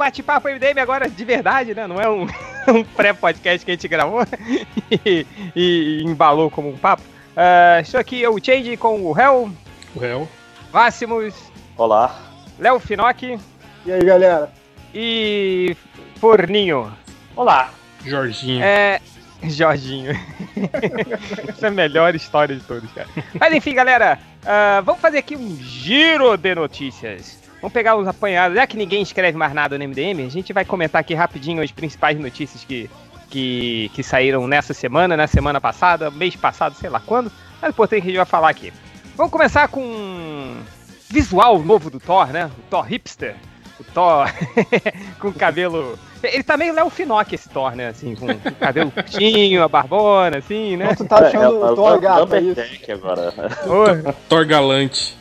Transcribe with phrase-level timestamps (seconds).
[0.00, 1.86] bate-papo MDM agora de verdade, né?
[1.86, 2.22] Não é um,
[2.74, 4.22] um pré-podcast que a gente gravou
[5.04, 7.02] e, e, embalou como um papo.
[7.02, 9.50] Uh, estou aqui, eu, o Change, com o Hel.
[9.94, 10.26] O Hel.
[10.72, 11.34] Máximos.
[11.76, 12.18] Olá.
[12.58, 13.38] Léo Finocchi.
[13.84, 14.50] E aí, galera?
[14.94, 15.76] E
[16.16, 16.90] Forninho.
[17.36, 17.70] Olá.
[18.04, 18.64] Jorginho.
[18.64, 19.00] É.
[19.44, 20.12] Jorginho.
[21.46, 23.08] Essa é a melhor história de todos, cara.
[23.38, 27.39] Mas enfim, galera, uh, vamos fazer aqui um giro de notícias.
[27.60, 28.56] Vamos pegar os apanhados.
[28.56, 31.70] Já que ninguém escreve mais nada no MDM, a gente vai comentar aqui rapidinho as
[31.70, 32.90] principais notícias que,
[33.28, 37.30] que, que saíram nessa semana, na semana passada, mês passado, sei lá quando.
[37.60, 38.72] Mas o importante que a gente vai falar aqui.
[39.14, 40.56] Vamos começar com
[41.10, 42.50] visual novo do Thor, né?
[42.58, 43.36] O Thor hipster.
[43.78, 44.26] O Thor
[45.20, 45.98] com cabelo.
[46.22, 47.88] Ele tá meio Léo Finock esse Thor, né?
[47.88, 50.94] Assim, com, com cabelo curtinho, a barbona, assim, né?
[50.94, 52.92] tu tá achando é, é, o Thor gato, é isso?
[52.92, 53.32] agora.
[54.28, 55.18] Thor galante.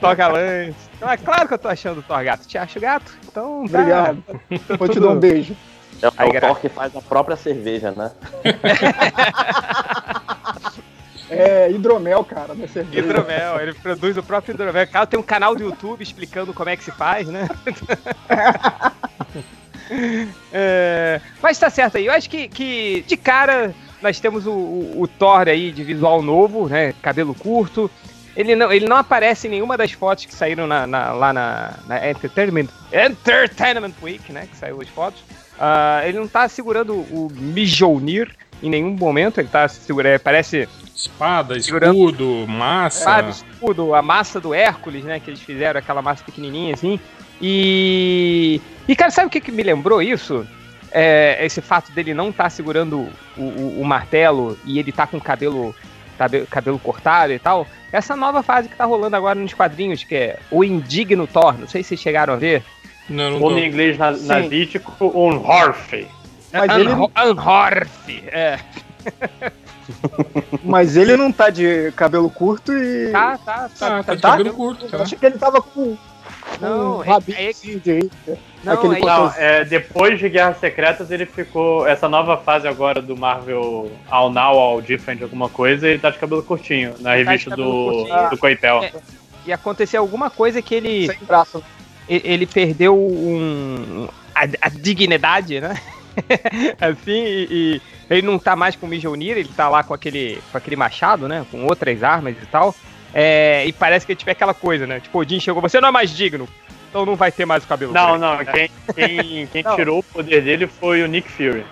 [0.00, 0.87] Thor galante.
[0.98, 2.46] Então, é claro que eu tô achando o Thor gato.
[2.46, 3.16] Te acho gato?
[3.26, 3.64] Então.
[3.68, 3.78] Tá.
[3.78, 4.22] Obrigado.
[4.76, 5.56] Vou te dar um beijo.
[6.02, 8.10] É o Aí, Thor que faz a própria cerveja, né?
[11.30, 13.00] É hidromel, cara, da cerveja.
[13.00, 14.84] Hidromel, ele produz o próprio hidromel.
[14.84, 17.46] O cara tem um canal do YouTube explicando como é que se faz, né?
[20.50, 22.06] é, mas tá certo aí.
[22.06, 26.22] Eu acho que, que de cara nós temos o, o, o, Thor aí de visual
[26.22, 26.94] novo, né?
[27.02, 27.90] Cabelo curto.
[28.38, 31.74] Ele não, ele não aparece em nenhuma das fotos que saíram na, na, lá na,
[31.88, 34.46] na Entertainment, Entertainment Week, né?
[34.48, 35.20] Que saiu as fotos.
[35.58, 38.30] Uh, ele não tá segurando o Mjolnir
[38.62, 39.40] em nenhum momento.
[39.40, 40.20] Ele tá segurando.
[40.20, 42.98] Parece Espada, escudo, massa.
[42.98, 45.20] Espada, escudo, a massa do Hércules, né?
[45.20, 46.98] Que eles fizeram, aquela massa pequenininha assim.
[47.40, 48.60] E.
[48.86, 50.46] E, cara, sabe o que, que me lembrou isso?
[50.90, 55.06] É, esse fato dele não estar tá segurando o, o, o, martelo e ele tá
[55.06, 55.74] com o cabelo,
[56.18, 57.66] cabelo, cabelo cortado e tal.
[57.92, 61.56] Essa nova fase que tá rolando agora nos quadrinhos, que é o Indigno Thor.
[61.56, 62.62] Não sei se vocês chegaram a ver.
[63.08, 66.06] Não, não Ou em inglês nazítico, Unhorf.
[66.52, 66.90] Mas ele...
[66.90, 68.58] Unhorf, é.
[70.62, 73.10] Mas ele não tá de cabelo curto e.
[73.10, 73.88] Tá, tá, tá.
[73.88, 74.30] tá, tá de tá?
[74.32, 74.88] cabelo curto.
[74.92, 75.96] Eu achei que ele tava com.
[76.60, 78.10] Não, um é, é, de...
[78.64, 81.86] não, Aquele é, não é, depois de Guerras Secretas ele ficou.
[81.86, 86.18] Essa nova fase agora do Marvel All Now, All Different, alguma coisa, ele tá de
[86.18, 88.82] cabelo curtinho, na tá revista do, do Coipel.
[88.82, 88.92] É,
[89.46, 91.06] e aconteceu alguma coisa que ele.
[91.06, 91.62] Sem braço.
[92.08, 95.80] Ele, ele perdeu um, a, a dignidade, né?
[96.80, 100.42] assim, e, e, ele não tá mais com o Mjolnir, ele tá lá com aquele,
[100.50, 101.46] com aquele machado, né?
[101.50, 102.74] Com outras armas e tal.
[103.14, 105.00] É, e parece que tiver aquela coisa, né?
[105.00, 106.48] Tipo, Odin chegou, você não é mais digno,
[106.88, 107.92] então não vai ter mais o cabelo.
[107.92, 109.76] Não, não, quem, quem, quem não.
[109.76, 111.64] tirou o poder dele foi o Nick Fury.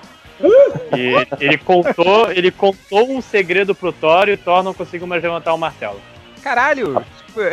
[0.97, 5.23] E ele contou, ele contou um segredo pro Thor e o Thor não conseguiu mais
[5.23, 6.01] levantar o martelo.
[6.43, 7.03] Caralho!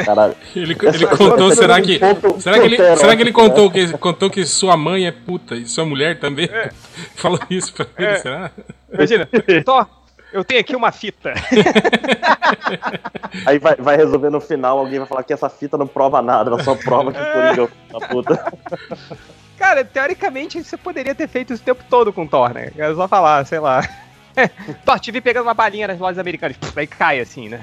[0.05, 0.35] Caralho.
[0.55, 1.99] Ele, ele contou, será que.
[2.39, 5.65] Será que ele, será que ele contou que, contou que sua mãe é puta e
[5.65, 6.45] sua mulher também?
[6.45, 6.69] É.
[7.15, 8.15] Falou isso pra ele, é.
[8.17, 8.51] será?
[8.93, 9.27] Imagina,
[9.65, 9.87] Thor,
[10.33, 11.33] eu tenho aqui uma fita.
[13.45, 16.49] Aí vai, vai resolver no final, alguém vai falar que essa fita não prova nada,
[16.49, 18.53] ela só prova que o Coringa é uma puta.
[19.57, 22.71] Cara, teoricamente você poderia ter feito isso o tempo todo com Thor, né?
[22.75, 23.87] É só falar, sei lá.
[24.83, 26.57] Thor, te vi pegando uma balinha nas lojas americanas.
[26.75, 27.61] Aí cai assim, né?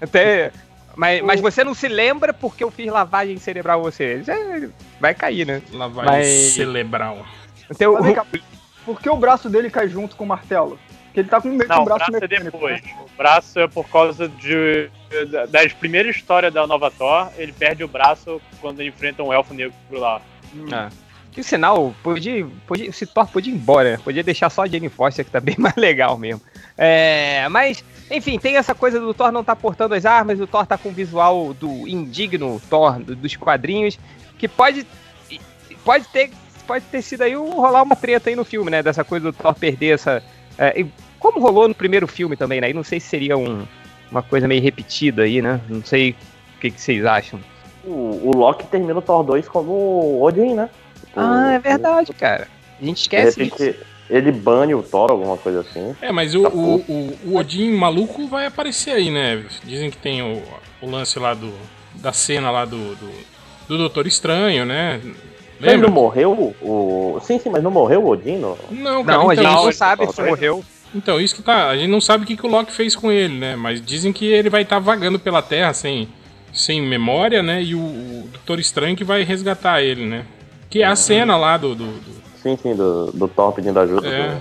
[0.00, 0.52] Até
[0.96, 4.22] mas, mas você não se lembra porque eu fiz lavagem cerebral você.
[5.00, 5.62] vai cair, né?
[5.72, 6.54] Lavagem mas...
[6.54, 7.24] cerebral.
[7.70, 7.96] Então,
[8.84, 10.78] por que o braço dele cai junto com o martelo?
[11.12, 12.82] Porque ele tá com meio não, o braço, braço é depois.
[12.82, 12.90] Né?
[13.00, 14.90] O braço é por causa de
[15.50, 19.52] das primeiras histórias da Nova Thor, ele perde o braço quando ele enfrenta um elfo
[19.52, 20.22] negro lá.
[20.56, 20.68] Hum.
[20.72, 20.88] Ah.
[21.30, 25.22] Que sinal, podia, podia, esse Thor podia ir embora, podia deixar só a Jane Foster,
[25.22, 26.40] que tá bem mais legal mesmo.
[26.78, 30.46] É, mas enfim, tem essa coisa do Thor não estar tá portando as armas, o
[30.46, 33.98] Thor tá com o visual do indigno Thor dos quadrinhos,
[34.38, 34.86] que pode
[35.84, 36.30] pode ter
[36.66, 39.54] pode ter sido aí rolar uma treta aí no filme, né, dessa coisa do Thor
[39.54, 40.22] perder essa
[40.68, 40.86] é,
[41.18, 42.70] como rolou no primeiro filme também, né?
[42.70, 43.66] E não sei se seria um,
[44.10, 45.60] uma coisa meio repetida aí, né?
[45.68, 46.10] Não sei
[46.56, 47.40] o que, que vocês acham.
[47.84, 50.70] O, o Loki termina o Thor 2 como Odin, né?
[51.16, 52.48] Ah, é verdade, cara.
[52.80, 53.74] A gente esquece disso
[54.12, 55.96] ele bane o Thor, alguma coisa assim.
[56.02, 59.42] É, mas o, o, o, o, Odin maluco vai aparecer aí, né?
[59.64, 60.42] Dizem que tem o,
[60.82, 61.50] o lance lá do.
[61.94, 63.10] da cena lá do, do,
[63.68, 65.00] do Doutor Estranho, né?
[65.62, 65.78] Lembra?
[65.78, 67.20] Mas não morreu o.
[67.22, 68.36] Sim, sim, mas não morreu o Odin?
[68.36, 70.64] Não, não, cara, não então, a gente não sabe se morreu.
[70.92, 71.68] Então, isso que tá.
[71.68, 73.54] A gente não sabe o que, que o Loki fez com ele, né?
[73.54, 76.08] Mas dizem que ele vai estar tá vagando pela Terra sem,
[76.52, 77.62] sem memória, né?
[77.62, 80.26] E o, o Doutor Estranho que vai resgatar ele, né?
[80.68, 80.96] Que é a uhum.
[80.96, 84.08] cena lá do, do, do Sim, sim, do, do Thor pedindo ajuda.
[84.08, 84.36] É.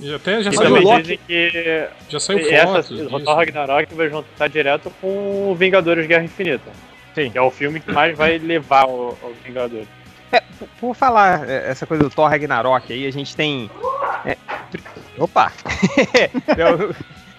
[0.00, 4.10] E até já e saiu também dizem que já saiu essa, o Thor Ragnarok vai
[4.10, 6.72] juntar direto com o Vingadores Guerra Infinita.
[7.14, 7.30] Sim.
[7.30, 9.86] Que é o filme que mais vai levar o, o Vingadores.
[10.36, 13.70] É, por, por falar é, essa coisa do Thor Ragnarok aí, a gente tem.
[14.24, 14.36] é,
[15.18, 15.52] opa!
[16.56, 16.94] Eu-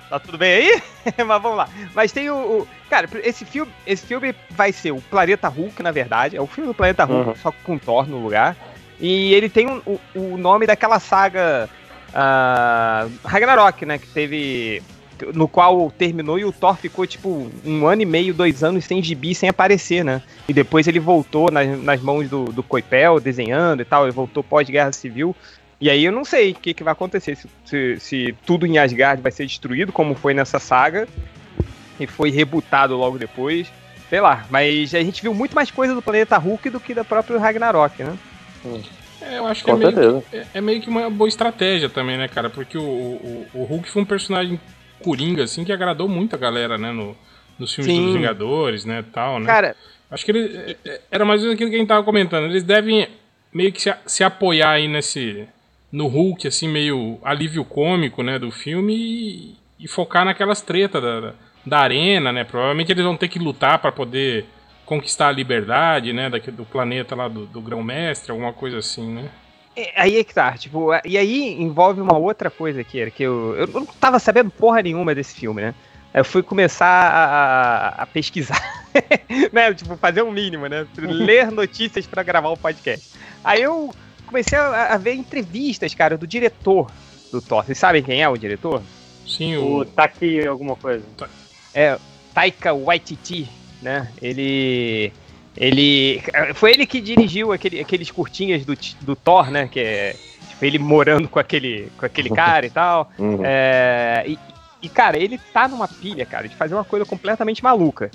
[0.09, 0.81] tá tudo bem aí?
[1.25, 1.67] Mas vamos lá.
[1.93, 2.35] Mas tem o.
[2.35, 6.37] o- cara, esse filme, esse filme vai ser o Planeta Hulk, na verdade.
[6.37, 7.35] É o filme do Planeta Hulk, Uhum.
[7.35, 8.55] só com Thor no lugar.
[8.99, 11.69] E ele tem um- o, o nome daquela saga
[12.13, 13.97] ah, Ragnarok, né?
[13.97, 14.81] Que teve.
[15.33, 19.01] No qual terminou e o Thor ficou, tipo, um ano e meio, dois anos sem
[19.01, 20.21] gibi, sem aparecer, né?
[20.47, 24.03] E depois ele voltou nas, nas mãos do, do Coipel, desenhando e tal.
[24.03, 25.35] Ele voltou pós-guerra civil.
[25.79, 27.35] E aí eu não sei o que, que vai acontecer.
[27.35, 31.07] Se, se- se tudo em Asgard vai ser destruído, como foi nessa saga.
[31.99, 33.67] E foi rebutado logo depois.
[34.09, 34.45] Sei lá.
[34.49, 38.03] Mas a gente viu muito mais coisa do planeta Hulk do que da própria Ragnarok,
[38.03, 38.17] né?
[39.21, 40.23] É, eu acho que é meio, certeza.
[40.31, 42.49] é, é meio que uma boa estratégia também, né, cara?
[42.49, 44.59] Porque o, o, o Hulk foi um personagem
[45.03, 46.91] coringa, assim, que agradou muito a galera, né?
[46.91, 47.15] No,
[47.57, 48.05] nos filmes Sim.
[48.05, 49.45] dos Vingadores, né, tal, né?
[49.45, 49.75] Cara,
[50.09, 52.45] Acho que ele, é, é, era mais ou menos aquilo que a gente tava comentando.
[52.45, 53.07] Eles devem
[53.53, 55.47] meio que se, se apoiar aí nesse.
[55.91, 61.19] No Hulk, assim, meio alívio cômico, né, do filme e, e focar naquelas tretas da,
[61.21, 61.33] da,
[61.65, 62.43] da arena, né?
[62.43, 64.45] Provavelmente eles vão ter que lutar pra poder
[64.85, 69.29] conquistar a liberdade, né, daqui, do planeta lá do, do Grão-Mestre, alguma coisa assim, né?
[69.75, 73.23] É, Aí é que tá, tipo, e aí envolve uma outra coisa aqui, era que
[73.23, 75.75] eu, eu não tava sabendo porra nenhuma desse filme, né?
[76.13, 78.61] Aí Eu fui começar a, a- a pesquisar,
[79.51, 79.73] né?
[79.73, 80.87] Tipo, fazer um mínimo, né?
[80.97, 83.09] Ler notícias pra gravar o podcast.
[83.43, 83.93] Aí eu
[84.25, 86.89] comecei a, a ver entrevistas, cara, do diretor
[87.31, 87.65] do Thor.
[87.65, 88.81] Vocês sabem quem é o diretor?
[89.27, 91.03] Sim, O o, Taki alguma coisa.
[91.73, 91.97] É
[92.33, 93.49] Taika Waititi,
[93.81, 94.09] né?
[94.21, 95.11] Ele
[95.57, 96.21] ele
[96.55, 99.67] foi ele que dirigiu aquele, aqueles curtinhas do, do Thor, né?
[99.71, 100.15] Que é
[100.49, 103.09] tipo, ele morando com aquele com aquele cara e tal.
[103.17, 103.39] Uhum.
[103.43, 104.37] É, e,
[104.81, 108.11] e, cara, ele tá numa pilha, cara, de fazer uma coisa completamente maluca.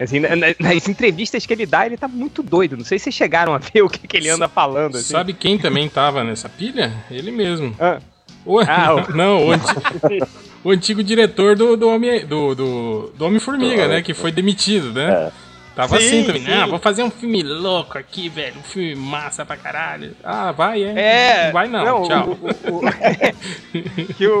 [0.00, 2.76] Assim, na- na- nas entrevistas que ele dá, ele tá muito doido.
[2.78, 4.96] Não sei se vocês chegaram a ver o que, que ele anda falando.
[4.96, 5.12] Assim.
[5.12, 6.90] sabe quem também tava nessa pilha?
[7.10, 7.74] Ele mesmo.
[7.78, 7.98] Ah.
[8.46, 10.26] O, Ah, o- não, o antigo,
[10.64, 14.00] o antigo diretor do, do Homem- do, do, do Homem-Formiga, né?
[14.02, 15.12] Que foi demitido, né?
[15.28, 15.43] É.
[15.74, 16.44] Tava Sim, assim também.
[16.44, 16.52] sim.
[16.52, 18.58] Ah, vou fazer um filme louco aqui, velho.
[18.58, 20.14] Um filme massa pra caralho.
[20.22, 20.92] Ah, vai, é.
[20.96, 21.44] É.
[21.46, 22.28] Não vai não, tchau.
[22.40, 22.82] o- o- o-
[24.16, 24.38] que o,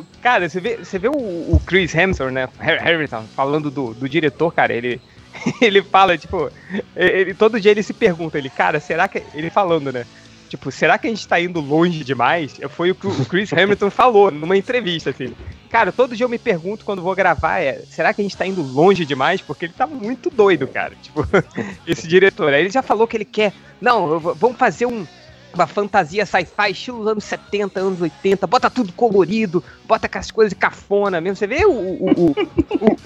[0.00, 2.48] o- Cara, você vê, você vê o, o Chris Hemsworth, né?
[2.58, 5.00] Har- Harrington, falando do, do diretor, cara, ele.
[5.60, 6.48] Ele fala, tipo,
[6.94, 9.20] ele, todo dia ele se pergunta, ele, cara, será que.
[9.34, 10.06] Ele falando, né?
[10.54, 12.54] Tipo, será que a gente tá indo longe demais?
[12.70, 15.34] Foi o que o Chris Hamilton falou numa entrevista, assim.
[15.68, 18.46] Cara, todo dia eu me pergunto quando vou gravar, é, será que a gente tá
[18.46, 19.40] indo longe demais?
[19.40, 20.94] Porque ele tá muito doido, cara.
[21.02, 21.26] Tipo,
[21.84, 22.52] esse diretor.
[22.54, 23.52] Aí ele já falou que ele quer.
[23.80, 25.04] Não, vamos fazer um,
[25.52, 31.20] uma fantasia sci-fi, estilo anos 70, anos 80, bota tudo colorido, bota aquelas coisas cafona
[31.20, 31.34] mesmo.
[31.34, 32.30] Você vê o, o, o,
[32.80, 32.96] o-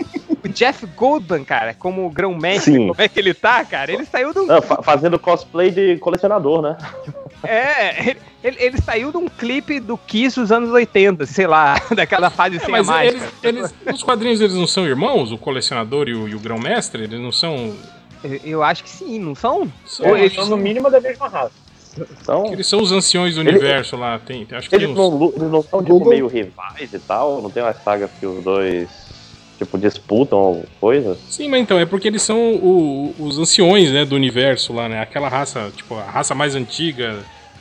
[0.44, 2.88] o Jeff Goldblum, cara, como o grão-mestre, Sim.
[2.88, 3.92] como é que ele tá, cara?
[3.92, 4.46] Ele saiu do.
[4.46, 6.76] Não, fa- fazendo cosplay de colecionador, né?
[7.44, 11.76] É, ele, ele, ele saiu de um clipe do Kiss dos anos 80, sei lá,
[11.94, 13.08] daquela fase É, sem mas a máscara.
[13.16, 17.04] eles, eles, os quadrinhos eles não são irmãos, o colecionador e o, e o grão-mestre?
[17.04, 17.76] Eles não são.
[18.24, 19.70] Eu- Eu acho que sim, não são?
[19.86, 21.52] são Ou eles são no mínimo da mesma raça.
[22.20, 24.18] Então, eles são os anciões do Ele- universo lá.
[24.18, 25.10] Tem, tem- acho que tem eles uns.
[25.20, 27.40] não, eles não são tipo, meio rivais e tal?
[27.40, 28.88] Não tem uma saga que os dois,
[29.58, 31.18] tipo, disputam coisas?
[31.28, 35.00] Sim, mas então, é porque eles são o- os anciões, né, do universo lá, né?
[35.00, 37.18] Aquela raça, tipo, a raça mais antiga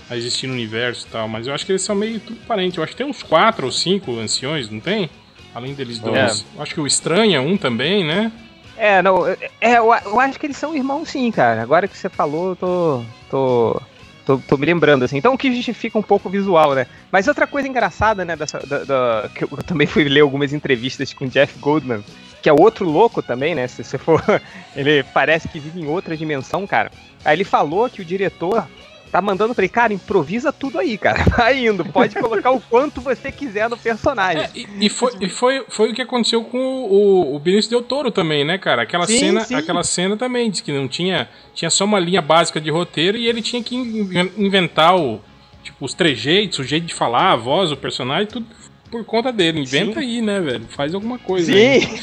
[0.10, 1.28] a existir no universo e tal.
[1.28, 2.78] Mas eu acho que eles são meio tudo parente.
[2.78, 5.10] Eu acho que tem uns quatro ou cinco anciões, não tem?
[5.54, 6.46] Além deles dois.
[6.56, 8.32] Eu acho que o Estranho é um também, né?
[8.78, 11.62] É, não, é, eu, eu acho que eles são irmãos sim, cara.
[11.64, 13.82] Agora que você falou, eu tô, tô,
[14.28, 15.18] tô, tô me lembrando, assim.
[15.18, 16.86] Então o que justifica um pouco o visual, né?
[17.12, 21.14] Mas outra coisa engraçada, né, dessa, da, da- que eu também fui ler algumas entrevistas
[21.14, 22.04] com Jeff Goldman,
[22.44, 23.66] que é outro louco também, né?
[23.68, 24.22] Se você for.
[24.76, 26.92] Ele parece que vive em outra dimensão, cara.
[27.26, 28.68] Aí ele falou que o diretor
[29.12, 31.24] tá mandando pra ele, cara, improvisa tudo aí, cara.
[31.36, 34.44] Vai indo, pode colocar o quanto você quiser no personagem.
[34.44, 37.82] É, e, e foi, e foi, foi o que aconteceu com o, o Benício Del
[37.82, 38.84] Toro também, né, cara?
[38.84, 39.56] Aquela Sim, cena, sim.
[39.56, 43.28] aquela cena também diz que não tinha, tinha só uma linha básica de roteiro e
[43.28, 45.20] ele tinha que in- inventar o,
[45.64, 48.46] tipo, os trejeitos, o jeito de falar, a voz, o personagem, tudo
[48.90, 49.60] por conta dele.
[49.60, 50.66] Inventa aí, né, velho?
[50.70, 51.52] Faz alguma coisa.
[51.52, 51.82] aí.
[51.82, 52.00] Sim!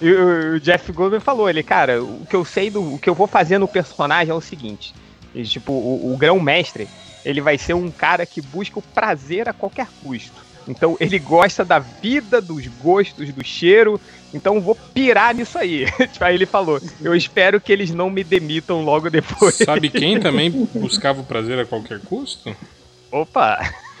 [0.02, 2.94] e o, o Jeff Goldman falou, ele, cara, o que eu sei do.
[2.94, 4.92] O que eu vou fazer no personagem é o seguinte.
[5.34, 6.88] E, tipo, o, o grão-mestre,
[7.24, 10.50] ele vai ser um cara que busca o prazer a qualquer custo.
[10.68, 14.00] Então ele gosta da vida, dos gostos, do cheiro.
[14.32, 15.86] Então vou pirar nisso aí.
[16.12, 19.56] Tipo, aí ele falou: Eu espero que eles não me demitam logo depois.
[19.56, 22.54] Sabe quem também buscava o prazer a qualquer custo?
[23.10, 23.58] Opa!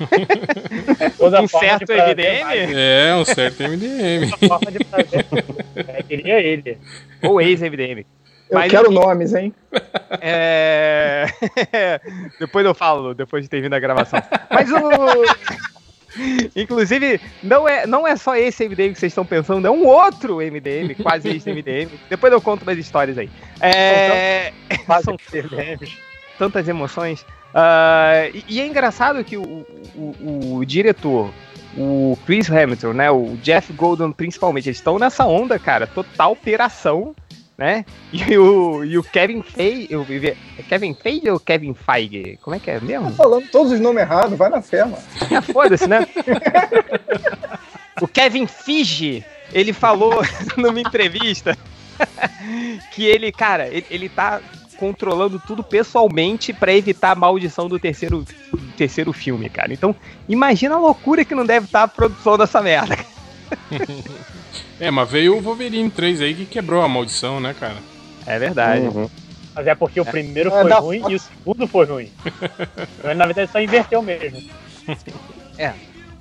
[1.20, 2.74] Um certo MDM?
[2.74, 4.30] É, um certo MDM.
[4.30, 5.26] toda forma de prazer.
[5.76, 6.78] É, queria ele.
[7.22, 8.06] Ou ex-MDM.
[8.50, 9.54] Eu Mas, quero enfim, nomes, hein?
[10.20, 11.26] É...
[12.40, 14.20] depois eu falo, depois de ter vindo a gravação.
[14.50, 14.80] Mas o.
[16.56, 20.38] Inclusive, não é, não é só esse MDM que vocês estão pensando, é um outro
[20.38, 21.88] MDM, quase esse MDM.
[22.08, 23.30] Depois eu conto mais histórias aí.
[23.60, 24.52] É...
[25.04, 25.16] São
[26.36, 27.24] tantas emoções.
[27.54, 29.64] Ah, e, e é engraçado que o,
[29.94, 31.30] o, o diretor,
[31.76, 37.14] o Chris Hamilton, né, o Jeff Golden principalmente, eles estão nessa onda, cara, total operação,
[37.60, 37.84] né?
[38.12, 42.38] E o, e o Kevin Feige, eu, é Kevin Feige ou Kevin Feige?
[42.42, 43.12] Como é que é Tá mesmo?
[43.12, 44.98] falando todos os nomes errados, vai na fé, mano.
[45.30, 46.06] Ah, Foda-se, né?
[48.00, 50.22] o Kevin Feige, ele falou
[50.56, 51.56] numa entrevista
[52.92, 54.40] que ele, cara, ele, ele tá
[54.76, 59.72] controlando tudo pessoalmente pra evitar a maldição do terceiro, do terceiro filme, cara.
[59.72, 59.94] Então,
[60.26, 62.96] imagina a loucura que não deve estar a produção dessa merda.
[64.78, 67.76] É, mas veio o Wolverine 3 aí que quebrou a maldição, né, cara?
[68.26, 68.82] É verdade.
[68.86, 69.08] Uhum.
[69.54, 71.12] Mas é porque o primeiro É, foi ruim foto.
[71.12, 72.08] e o segundo foi ruim.
[73.04, 74.42] Mas, Na verdade só inverteu mesmo.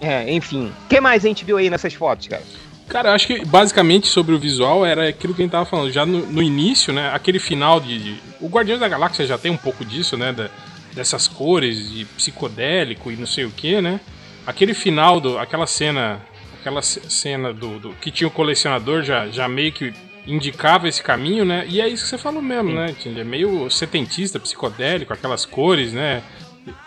[0.02, 0.72] É, enfim.
[0.86, 2.42] O que mais a gente viu aí nessas fotos, cara?
[2.88, 5.92] Cara, eu acho que basicamente sobre o visual era aquilo que a gente tava falando.
[5.92, 7.12] Já no, no início, né?
[7.14, 10.34] Aquele final de, de- O Guardiões da Galáxia já tem um pouco disso, né?
[10.34, 10.50] da-
[10.94, 14.00] dessas cores de psicodélico e não sei o que, né?
[14.48, 16.20] Aquele final, do, aquela cena.
[16.60, 19.94] Aquela ce- cena do, do- que tinha o colecionador já, já meio que
[20.28, 21.66] indicava esse caminho, né?
[21.68, 22.94] E é isso que você falou mesmo, né?
[23.00, 26.22] Tinha- É meio setentista, psicodélico, aquelas cores, né?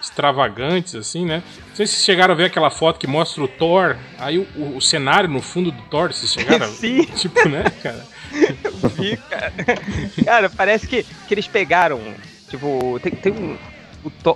[0.01, 1.43] Extravagantes, assim, né?
[1.69, 4.47] Não sei se vocês chegaram a ver aquela foto que mostra o Thor, aí o,
[4.57, 7.03] o- o cenário no fundo do Thor, vocês chegaram a Sim.
[7.05, 8.05] Tipo, né, cara?
[8.97, 9.53] vi, cara.
[10.25, 12.01] Cara, parece que, que eles pegaram.
[12.49, 13.57] Tipo, tem, tem um-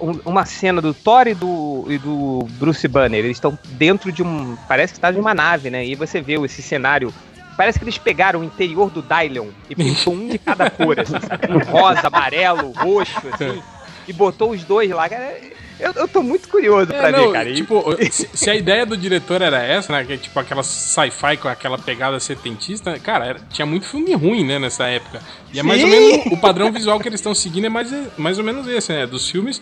[0.00, 3.18] um- uma cena do Thor e do, e do Bruce Banner.
[3.24, 4.56] Eles estão dentro de um.
[4.68, 5.84] Parece que está de uma nave, né?
[5.84, 7.12] E você vê esse cenário.
[7.56, 11.14] Parece que eles pegaram o interior do Dylion e pintou um de cada cor, assim?
[11.70, 13.62] Rosa, amarelo, roxo, assim.
[14.06, 15.08] E botou os dois lá.
[15.08, 15.34] Cara,
[15.78, 17.54] eu, eu tô muito curioso pra É, não, ver, cara.
[17.54, 21.36] Tipo, se, se a ideia do diretor era essa, né, que é tipo aquela sci-fi
[21.36, 25.20] com aquela pegada setentista, cara, era- tinha muito filme ruim, né, nessa época.
[25.52, 28.38] E é mais ou menos o padrão visual que eles estão seguindo é mais, mais
[28.38, 29.60] ou menos esse, né, dos filmes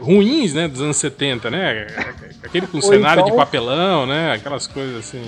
[0.00, 1.86] ruins, né, dos anos 70, né,
[2.42, 5.22] aquele com Ou cenário de então- papelão, né, aquelas coisas assim.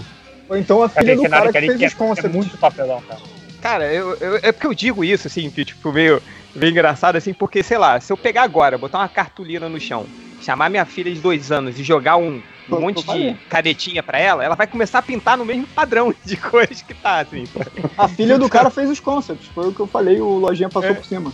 [0.48, 2.32] Ou então a filha do cara que que fez que os é, é concepts.
[2.34, 3.20] muito papelão, cara.
[3.62, 6.20] Cara, eu, eu- é porque eu digo isso, assim, que, tipo, meio,
[6.54, 10.04] meio engraçado, assim, porque, sei lá, se eu pegar agora, botar uma cartolina no chão,
[10.44, 14.02] chamar minha filha de dois anos e jogar um, um Tô- monte tô de canetinha
[14.02, 17.44] pra ela, ela vai começar a pintar no mesmo padrão de cores que tá, assim.
[17.96, 19.48] A filha do cara fez os concepts.
[19.54, 21.32] Foi o que eu falei, o Lojinha passou por cima.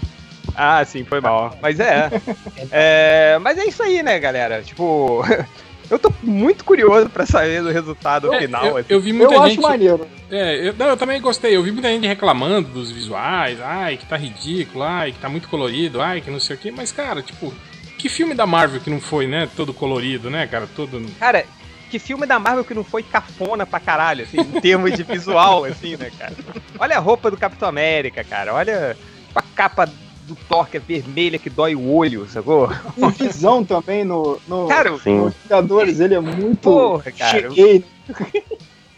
[0.55, 1.57] Ah, sim, foi mal.
[1.61, 2.11] Mas é.
[2.71, 3.39] é.
[3.41, 4.63] Mas é isso aí, né, galera?
[4.63, 5.23] Tipo,
[5.91, 8.87] eu tô muito curioso pra saber do resultado É, final, eu, assim.
[8.89, 9.59] eu vi muita Eu gente...
[9.61, 10.07] acho maneiro.
[10.31, 11.55] É, eu, não, eu também gostei.
[11.57, 15.49] Eu vi muita gente reclamando dos visuais, ai, que tá ridículo, ai, que tá muito
[15.49, 16.73] colorido, ai, que não sei o quê.
[16.75, 17.53] Mas, cara, tipo,
[18.01, 19.49] que filme da Marvel que não foi, né?
[19.57, 20.69] Todo colorido, né, cara?
[20.75, 21.01] Todo.
[21.19, 21.45] Cara,
[21.91, 25.65] que filme da Marvel que não foi cafona pra caralho, assim, em termos de visual,
[25.67, 26.35] assim, né, cara?
[26.79, 28.55] Olha a roupa do Capitão América, cara.
[28.55, 28.97] Olha
[29.35, 29.87] a capa
[30.27, 32.71] do Thor que é vermelha, que dói o olho, sacou?
[32.97, 35.19] E visão também no, no, Cara, Sim.
[35.19, 36.59] nos Vingadores, ele é muito.
[36.61, 37.41] Porra, cara.
[37.51, 37.85] cheguei.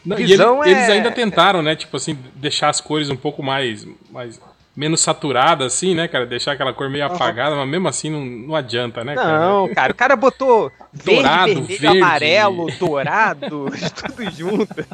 [0.04, 1.76] Não, Visão e ele- é- eles ainda tentaram, né?
[1.76, 3.86] Tipo assim, deixar as cores um pouco mais.
[4.10, 4.40] mais
[4.74, 6.24] menos saturadas, assim, né, cara?
[6.26, 9.38] Deixar aquela cor meio apagada, mas mesmo assim não, não adianta, né, cara?
[9.40, 11.86] Não, cara, o cara botou verde, Dourado, vermelho, verde.
[12.02, 13.66] amarelo, dourado,
[14.06, 14.84] tudo junto.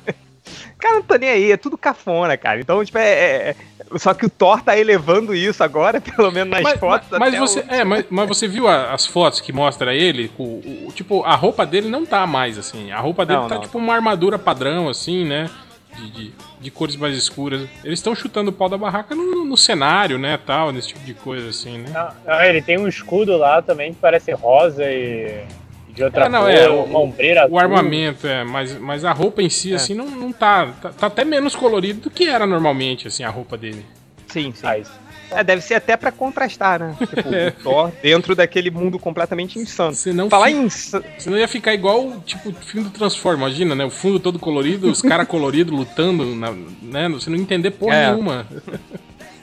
[0.78, 2.61] Cara, não tô nem aí, é tudo cafona, cara.
[2.61, 3.56] Então, tipo, é, é- é-
[3.99, 7.08] Só que o Thor tá elevando isso agora, pelo menos nas Mas, fotos.
[7.18, 10.30] mas até você, o- é, mas, mas você viu a- as fotos que mostra ele?
[10.38, 12.90] o- o- tipo, a roupa dele não tá mais assim.
[12.92, 13.62] A roupa dele Não, tá não.
[13.62, 15.49] tipo uma armadura padrão, assim, né?
[15.97, 17.69] De, de, de cores mais escuras.
[17.85, 20.38] Eles estão chutando o pau da barraca no, no cenário, né?
[20.45, 21.91] Tal, nesse tipo de coisa, assim, né?
[21.93, 25.45] Não, não, ele tem um escudo lá também que parece rosa e
[25.88, 27.59] de outra É, não, cor, é, uma o- ombreira O azul.
[27.59, 29.50] armamento, é, mas, mas a roupa em É.
[29.50, 30.91] si, assim, não, não tá, tá.
[30.91, 33.85] tá até menos colorido do que era normalmente, assim, a roupa dele.
[34.27, 34.67] Sim, sim.
[34.67, 34.93] Ah, isso.
[35.30, 36.97] É, deve ser até pra contrastar, né?
[37.08, 39.94] Tipo, o Thor dentro daquele mundo completamente insano.
[39.94, 40.68] Você não, Falar em.
[40.70, 43.85] Senão ia ficar igual, tipo, o filme do Transform, imagina, né?
[43.85, 47.08] O fundo todo colorido, os caras coloridos lutando, na- né?
[47.11, 48.11] Você não entender porra É.
[48.11, 48.47] nenhuma.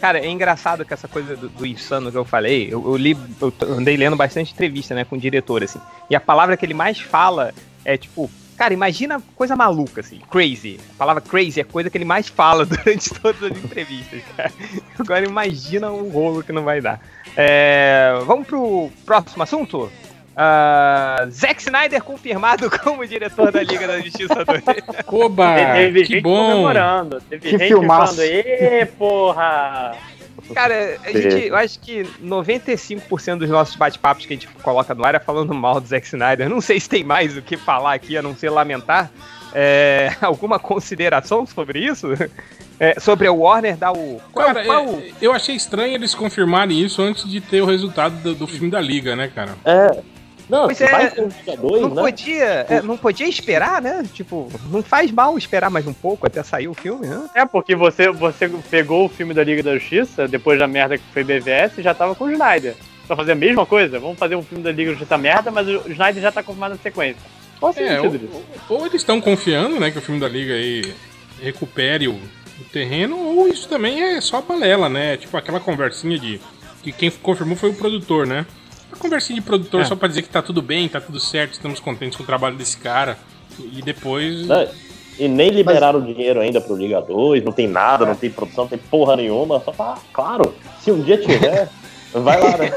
[0.02, 3.18] Cara, é engraçado que essa coisa do, do insano que eu falei, eu, eu li,
[3.42, 5.80] eu andei lendo bastante entrevista, né, com o diretor, assim.
[6.10, 10.80] E a palavra que ele mais fala é tipo, cara, imagina coisa maluca, assim, crazy.
[10.96, 14.52] A palavra crazy é a coisa que ele mais fala durante todas as entrevistas, cara.
[15.00, 17.00] Agora imagina o rolo que não vai dar.
[17.38, 19.92] É, vamos pro próximo assunto?
[20.38, 24.64] Ah, Zack Snyder confirmado como diretor da Liga da Justiça 2.
[25.08, 25.56] Oba!
[25.74, 26.52] teve que gente bom!
[26.52, 27.22] comemorando.
[27.22, 28.16] Teve Que gente filmaço.
[28.18, 29.94] falando, ê, porra!
[30.54, 35.06] Cara, a gente, eu acho que 95% dos nossos bate-papos que a gente coloca no
[35.06, 36.50] ar é falando mal do Zack Snyder.
[36.50, 39.12] Não sei se tem mais o que falar aqui, a não ser lamentar.
[39.54, 42.08] É, alguma consideração sobre isso?
[42.80, 44.22] É, sobre o Warner dar o.
[44.34, 48.16] Qual, Cara, qual- é- eu achei estranho eles confirmarem isso antes de ter o resultado
[48.22, 49.56] do, do filme da Liga, né, cara?
[49.64, 50.02] É.
[50.50, 51.12] Não, Pois é,
[51.60, 52.02] 2, não né?
[52.04, 54.06] podia, é, não podia esperar, né?
[54.14, 57.28] Tipo, não faz mal esperar mais um pouco até sair o filme, né?
[57.34, 61.04] É, porque você, você pegou o filme da Liga da Justiça, depois da merda que
[61.14, 62.76] foi BVS, e já tava com o Snyder.
[63.08, 64.00] Pra fazer a mesma coisa?
[64.00, 66.76] Vamos fazer um filme da Liga da Justiça merda, mas o Snyder já tá confirmado
[66.76, 67.22] na sequência.
[67.60, 68.46] Qual o É, sentido ou, disso?
[68.70, 70.94] ou eles estão confiando, né, que o filme da Liga aí
[71.42, 75.18] recupere o, o terreno, ou isso também é só balela, né?
[75.18, 76.40] Tipo aquela conversinha de.
[76.84, 78.46] que quem confirmou foi o produtor, né?
[78.92, 79.86] Uma conversinha de produtor É.
[79.86, 82.56] só pra dizer que tá tudo bem, tá tudo certo, estamos contentes com o trabalho
[82.56, 83.18] desse cara.
[83.60, 84.48] E depois.
[85.18, 88.66] E nem liberaram o dinheiro ainda pro Liga 2, não tem nada, não tem produção,
[88.66, 89.62] não tem porra nenhuma.
[89.64, 91.70] Só pra, claro, se um dia tiver,
[92.14, 92.74] vai lá, né?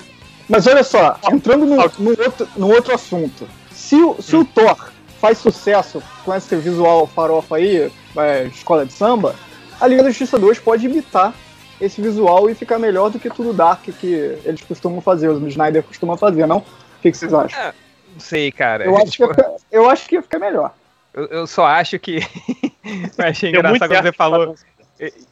[0.49, 3.47] Mas olha só, entrando no, no outro, no outro assunto.
[3.73, 8.93] Se, o- se o Thor faz sucesso com esse visual farofa aí, é, escola de
[8.93, 9.35] samba,
[9.81, 11.35] a Liga da Justiça 2 pode imitar
[11.81, 15.83] esse visual e ficar melhor do que tudo Dark que eles costumam fazer, o Snyder
[15.83, 16.59] costuma fazer, não?
[16.59, 16.65] O
[17.03, 17.73] que, que vocês acham?
[18.13, 18.85] Não sei, cara.
[18.85, 20.75] Eu acho, que Tipo, ia ficar, eu acho que ia ficar melhor.
[21.15, 22.19] eu, eu só acho que.
[23.17, 24.55] eu achei engraçado quando você falou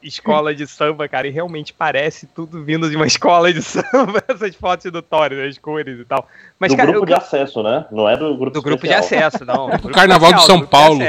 [0.03, 4.55] escola de samba, cara, e realmente parece tudo vindo de uma escola de samba, essas
[4.55, 6.29] fotos do Thor, as cores e tal.
[6.59, 7.87] Mas, do cara, grupo eu- de acesso, né?
[7.91, 9.71] Não é do grupo do grupo de acesso, não.
[9.79, 11.01] do Carnaval de São Paulo.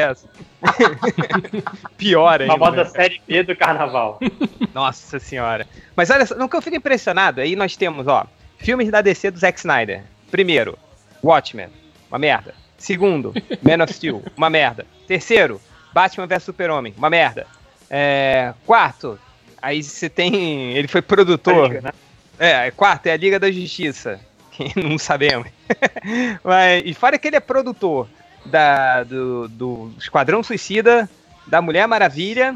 [1.97, 2.53] Pior ainda.
[2.53, 2.85] famosa né?
[2.85, 4.19] série B do carnaval.
[4.73, 5.67] Nossa senhora.
[5.95, 8.25] Mas olha só, no que eu fico impressionado, aí nós temos, ó,
[8.57, 10.03] filmes da DC do Zack Snyder.
[10.31, 10.77] Primeiro,
[11.23, 11.67] Watchmen,
[12.09, 12.53] uma merda.
[12.77, 14.85] Segundo, Man of Steel, uma merda.
[15.07, 15.61] Terceiro,
[15.93, 17.47] Batman vs Super-Homem, uma merda.
[17.89, 19.19] É, quarto,
[19.61, 20.73] aí você tem.
[20.73, 21.67] Ele foi produtor.
[21.69, 21.91] Liga, né?
[22.39, 24.19] É, quarto é a Liga da Justiça.
[24.57, 25.47] Que não sabemos.
[26.43, 28.07] Mas, e fora que ele é produtor
[28.43, 31.07] da, do, do Esquadrão Suicida,
[31.45, 32.55] da Mulher Maravilha,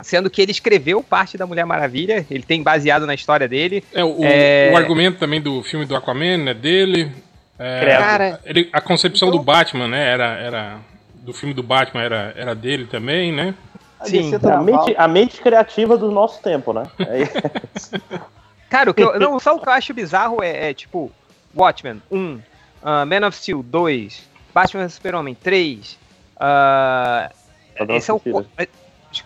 [0.00, 3.84] sendo que ele escreveu parte da Mulher Maravilha, ele tem baseado na história dele.
[3.92, 4.70] É, o, É.
[4.72, 7.12] o argumento também do filme do Aquaman é dele.
[7.58, 7.96] É.
[7.98, 10.08] Cara, ele- a concepção Então- do Batman, né?
[10.10, 10.78] Era, era.
[11.16, 13.54] Do filme do Batman era, era dele também, né?
[14.02, 16.82] A Sim, tá a, mente, a mente criativa do nosso tempo, né?
[16.98, 18.18] É,
[18.68, 21.08] cara, o que eu, não, só o que eu acho bizarro é, é, tipo,
[21.56, 22.40] Watchmen 1,
[22.82, 25.96] ah, Man of Steel 2, Batman vs Super-Homem 3,
[26.40, 27.30] ah,
[27.72, 28.20] Esquadrão esse é o.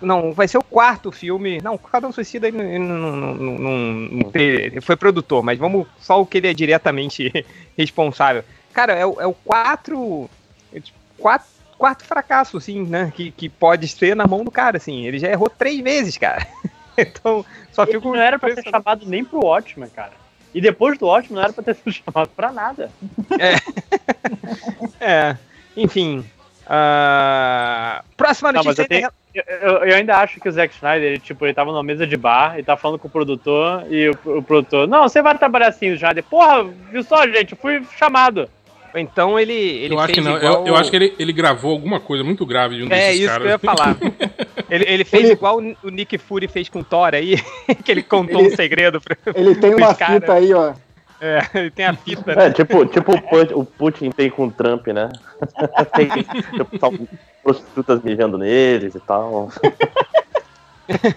[0.03, 1.61] Não, vai ser o quarto filme.
[1.63, 4.97] Não, o Esquadrão Suicida ele não, ele não, não, não- não- não teve- ele foi
[4.97, 7.33] produtor, mas vamos só o que ele é diretamente
[7.79, 8.45] responsável.
[8.75, 10.29] Cara, é, o- é o quatro,
[10.73, 11.47] é tipo, quatro.
[11.79, 13.13] Quarto fracasso, assim, né?
[13.15, 15.05] Que, que pode ser na mão do cara, assim.
[15.07, 16.47] Ele já errou três vezes, cara.
[16.99, 18.09] Então, só Ele fico.
[18.09, 20.13] não era pra ser chamado nem pro Watchmen, cara.
[20.55, 22.91] E depois do Watchmen não era pra ter sido chamado pra nada.
[24.99, 25.37] É,
[25.77, 26.25] enfim.
[26.67, 28.83] ah, próxima Não, mas notícia.
[28.83, 31.83] eu, tenho- eu, eu- ainda acho que o Zack Snyder, ele, tipo, ele tava numa
[31.83, 35.21] mesa de bar, ele tá falando com o produtor, e o, o produtor, não, você
[35.21, 36.25] vai trabalhar assim, o Snyder.
[36.25, 38.49] Porra, viu só, gente, eu fui chamado.
[38.97, 40.37] Então ele, ele eu acho que fez não.
[40.39, 42.89] igual- Eu, eu acho que ele, ele gravou alguma coisa muito grave de um É
[42.89, 43.43] desses isso caras.
[43.43, 43.97] que eu ia falar.
[44.71, 47.37] ele, ele fez Ele- igual o Nick Fury fez com o Thor aí,
[47.85, 49.17] que ele contou Ele- um segredo pra.
[49.35, 50.73] Ele tem Os uma cara- fita aí, ó.
[51.19, 52.47] É, ele tem a fita, né?
[52.49, 55.09] É, tipo, tipo o, Putin, o Putin tem com o Trump, né?
[55.97, 57.09] tem tipo,
[57.43, 59.51] prostitutas mijando neles e tal.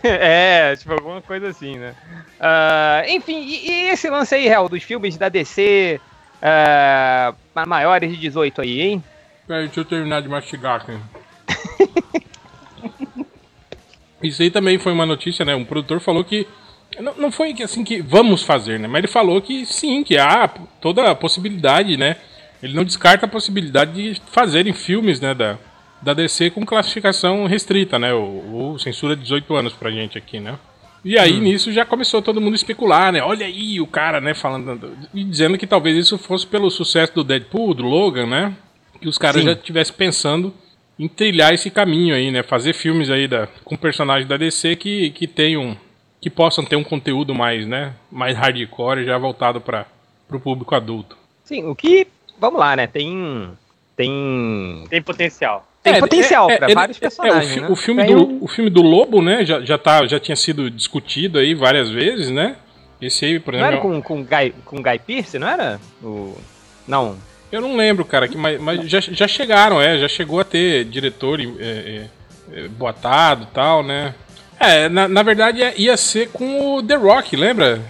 [0.03, 1.93] É, tipo, alguma coisa assim, né?
[2.39, 5.99] Ah, enfim, e, e esse lance aí, Hel, dos filmes da DC
[6.41, 7.33] ah,
[7.67, 9.03] maiores de 18 aí, hein?
[9.47, 10.97] Peraí, deixa eu terminar de mastigar aqui.
[14.21, 15.55] Isso aí também foi uma notícia, né?
[15.55, 16.47] Um produtor falou que.
[16.99, 18.87] Não, não foi assim que vamos fazer, né?
[18.87, 20.47] Mas ele falou que sim, que há
[20.81, 22.17] toda a possibilidade, né?
[22.61, 25.33] Ele não descarta a possibilidade de fazerem filmes, né?
[25.33, 25.57] Da,
[26.01, 28.13] da DC com classificação restrita, né?
[28.13, 30.57] Ou, ou censura de 18 anos pra gente aqui, né?
[31.03, 33.21] E aí nisso já começou todo mundo a especular, né?
[33.21, 34.33] Olha aí o cara, né?
[34.33, 34.97] Falando.
[35.13, 38.55] E dizendo que talvez isso fosse pelo sucesso do Deadpool, do Logan, né?
[38.99, 39.47] Que os caras Sim.
[39.47, 40.53] já estivessem pensando
[40.97, 42.43] em trilhar esse caminho aí, né?
[42.43, 45.77] Fazer filmes aí da, com personagens da DC que, que tenham.
[46.19, 47.93] que possam ter um conteúdo mais, né?
[48.11, 49.85] Mais hardcore, já voltado para
[50.29, 51.17] o público adulto.
[51.45, 52.07] Sim, o que.
[52.37, 52.87] Vamos lá, né?
[52.87, 53.49] Tem.
[53.95, 54.83] Tem.
[54.89, 55.68] Tem potencial.
[55.81, 57.51] Tem É, potencial é, pra é, vários é, personagens.
[57.51, 57.67] o, fi- né?
[57.69, 59.45] o filme Tem do, um- o filme do Lobo, né?
[59.45, 62.55] Já, já, tá, já tinha sido discutido aí várias vezes, né?
[63.01, 64.01] Esse aí, por Não era exemplo.
[64.01, 65.79] com, com, Guy, com Guy Pearce, não era?
[66.03, 66.37] O...
[66.85, 67.15] Não.
[67.51, 70.83] Eu não lembro, cara, que, mas, mas já, já chegaram, é, já chegou a ter
[70.85, 72.05] diretor é, é,
[72.53, 74.13] é, boatado e tal, né?
[74.59, 77.81] É, na, na verdade ia ser com o The Rock, lembra?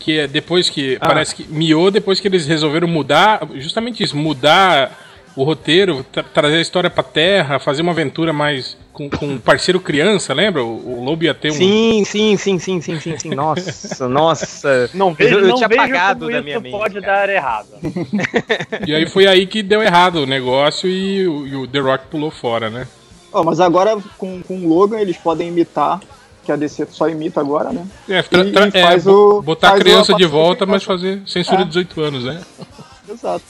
[0.00, 0.98] Que é depois que.
[1.00, 1.06] Ah.
[1.06, 3.40] Parece que miou depois que eles resolveram mudar.
[3.54, 5.05] Justamente isso, mudar
[5.36, 8.76] o roteiro, tra- trazer a história pra terra, fazer uma aventura mais.
[8.92, 10.64] Com, com um parceiro criança, lembra?
[10.64, 11.54] O, o Lobo ia ter um.
[11.54, 13.34] Sim, sim, sim, sim, sim, sim, sim.
[13.34, 14.90] Nossa, nossa.
[14.94, 17.26] Não Eu- vejo, eu não tinha vejo apagado como da isso minha mente, pode cara.
[17.26, 17.68] dar errado.
[18.86, 22.06] E aí foi aí que deu errado o negócio e, o- e o The Rock
[22.06, 22.88] pulou fora, né?
[23.32, 26.00] Ó, mas agora com, com o Logan eles podem imitar,
[26.42, 27.86] que a DC só imita agora, né?
[28.08, 30.82] É, E- e é, faz bo- o- botar a faz criança a de volta, mas
[30.84, 31.64] fazer censura É.
[31.64, 32.40] de 18 anos, né?
[33.06, 33.44] Exato.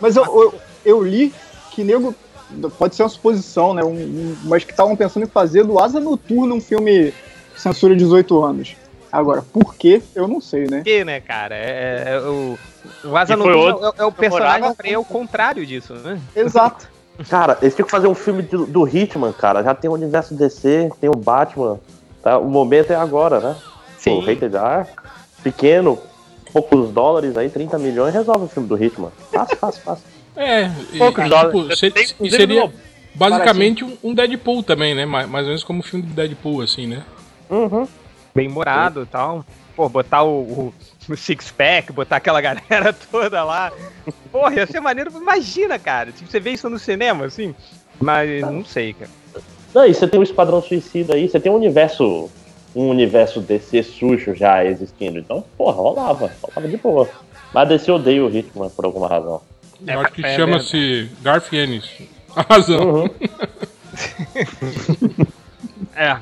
[0.00, 1.32] Mas eu, eu, eu li
[1.70, 2.14] que nego.
[2.78, 3.82] Pode ser uma suposição, né?
[3.82, 7.12] Um, um- mas que estavam pensando em fazer do Asa Noturna um filme
[7.56, 8.76] censura 18 anos.
[9.10, 10.02] Agora, por quê?
[10.14, 10.78] Eu não sei, né?
[10.78, 11.54] Por quê, né, cara?
[11.54, 12.58] É, é- é o,
[13.04, 16.20] o Asa Noturna outro é, é o personagem pra é o contrário disso, né?
[16.36, 16.90] Exato.
[17.28, 19.62] Cara, eles tinham que fazer um filme do, do Hitman, cara.
[19.62, 21.78] Já tem o universo DC, tem o Batman.
[22.22, 22.38] Tá?
[22.38, 23.56] O momento é agora, né?
[23.98, 24.16] Sim.
[24.16, 24.86] O Rated R,
[25.42, 25.98] pequeno,
[26.52, 29.12] poucos dólares aí, 30 milhões, resolve o filme do Hitman.
[29.30, 30.04] Fácil, fácil, fácil.
[30.36, 31.78] É, e, Poucos e, dólares.
[31.78, 32.72] se- Tem, e seria no-
[33.14, 35.04] basicamente um, um Deadpool também, né?
[35.04, 37.02] Mais, mais ou menos como o filme do Deadpool, assim, né?
[37.50, 37.86] Uhum.
[38.34, 39.44] Bem morado e tal.
[39.76, 40.74] Pô, botar o, o,
[41.08, 43.72] o six-pack, botar aquela galera toda lá.
[44.30, 45.10] Porra, ia ser maneiro.
[45.14, 46.12] Imagina, cara.
[46.12, 47.54] Tipo, você vê isso no cinema, assim.
[48.00, 49.10] Mas não sei, cara.
[49.74, 52.30] Não, e você tem o Esquadrão Suicida aí, você tem um universo.
[52.74, 55.18] Um universo DC sujo já existindo.
[55.18, 56.32] Então, porra, rolava.
[56.42, 57.06] Rolava de boa.
[57.52, 59.42] Mas DC odeia o Hitman por alguma razão.
[59.86, 61.84] É, Eu acho que é chama-se Garth Ennis.
[62.34, 63.04] A razão.
[63.04, 63.10] Uhum.
[65.94, 66.16] É.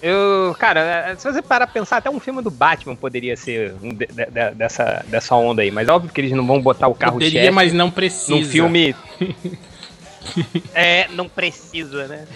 [0.00, 3.74] Eu, cara, é, se você parar pra pensar, até um filme do Batman poderia ser
[3.82, 5.70] um de- de- de- dessa, dessa onda aí.
[5.70, 8.34] Mas óbvio que eles não vão botar o carro Poderia, chefe mas não precisa.
[8.34, 8.96] num filme.
[10.74, 12.26] é, não precisa, né?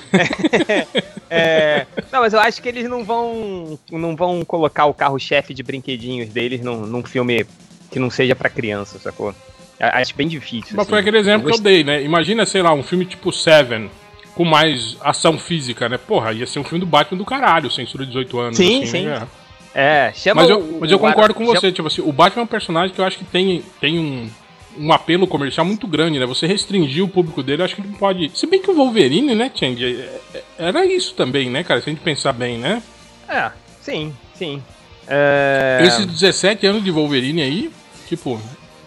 [1.29, 5.63] É, não, mas eu acho que eles não vão não vão colocar o carro-chefe de
[5.63, 7.45] brinquedinhos deles num, num filme
[7.91, 9.35] que não seja pra criança, sacou?
[9.79, 10.71] Acho bem difícil.
[10.77, 10.91] Mas assim.
[10.91, 12.03] foi aquele exemplo Eu que eu dei, né?
[12.03, 13.91] Imagina, sei lá, um filme tipo Seven,
[14.35, 15.99] com mais ação física, né?
[15.99, 18.57] Porra, ia ser um filme do Batman do caralho, censura de 18 anos.
[18.57, 19.05] Sim, assim, sim.
[19.05, 19.27] né?
[19.75, 22.43] É, chama Mas eu, o- mas eu concordo com chama- você, tipo assim, o Batman
[22.43, 24.31] é um personagem que eu acho que tem, tem um,
[24.79, 26.25] um apelo comercial muito grande, né?
[26.25, 28.31] Você restringir o público dele, eu acho que não pode.
[28.35, 31.83] Se bem que o Wolverine, né, Change, é- é- era isso também, né, cara?
[31.83, 32.83] Se a gente pensar bem, né?
[33.29, 33.51] É,
[33.83, 34.63] sim, sim.
[35.07, 35.83] É...
[35.87, 37.71] Esses 17 anos de Wolverine aí,
[38.09, 38.41] tipo,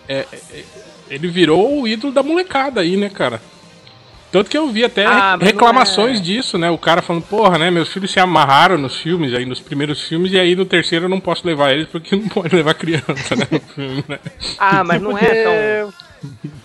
[0.10, 0.64] é- é-
[1.10, 3.42] ele virou o ídolo da molecada aí, né, cara?
[4.32, 6.70] Tanto que eu vi até Ah, reclamações é- disso, né?
[6.70, 7.72] O cara falando, porra, né?
[7.72, 11.10] Meus filhos se amarraram nos filmes, aí nos primeiros filmes, e aí no terceiro eu
[11.10, 13.48] não posso levar eles porque não pode levar criança, né?
[13.50, 14.20] No filme, né?
[14.60, 15.94] Ah, mas não é tão.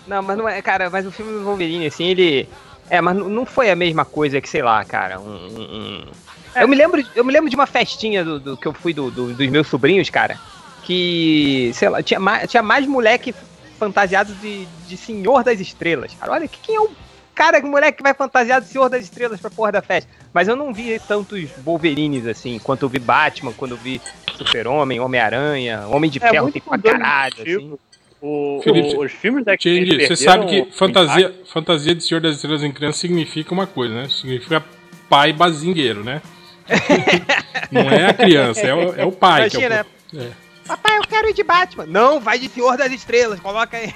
[0.07, 2.49] Não, mas não é, cara, mas o filme do Wolverine, assim, ele.
[2.91, 5.25] É, mas não- foi a mesma coisa que, sei lá, cara, um.
[5.25, 6.07] um- um-
[6.55, 9.11] Eu, me lembro, eu me lembro de uma festinha do, do- que eu fui do-
[9.11, 10.39] do- dos meus sobrinhos, cara,
[10.85, 13.35] que, sei lá, tinha mais, tinha mais moleque
[13.79, 16.33] fantasiado de, de Senhor das Estrelas, cara.
[16.33, 16.91] Olha, que- quem é o
[17.35, 20.09] cara, que moleque que vai fantasiado de Senhor das Estrelas pra porra da festa?
[20.33, 24.01] Mas eu não vi tantos Wolverines, assim, quanto eu vi Batman, quando eu vi
[24.37, 27.61] Super-Homem, Homem-Aranha, Homem de É Ferro, tem pra caralho, estilo.
[27.75, 27.79] assim.
[28.27, 32.37] O- Felipe, o- os filmes da Change, você sabe que fantasia, fantasia de Senhor das
[32.37, 34.09] Estrelas em criança significa uma coisa, né?
[34.09, 34.65] Significa
[35.11, 36.23] pai bazingueiro, né?
[37.71, 39.51] não é a criança, é o, é o pai.
[39.51, 39.87] que é o- Imagina,
[40.25, 40.44] é.
[40.67, 41.87] Papai, eu quero ir de Batman.
[41.87, 43.95] Não, vai de Senhor das Estrelas, coloca aí.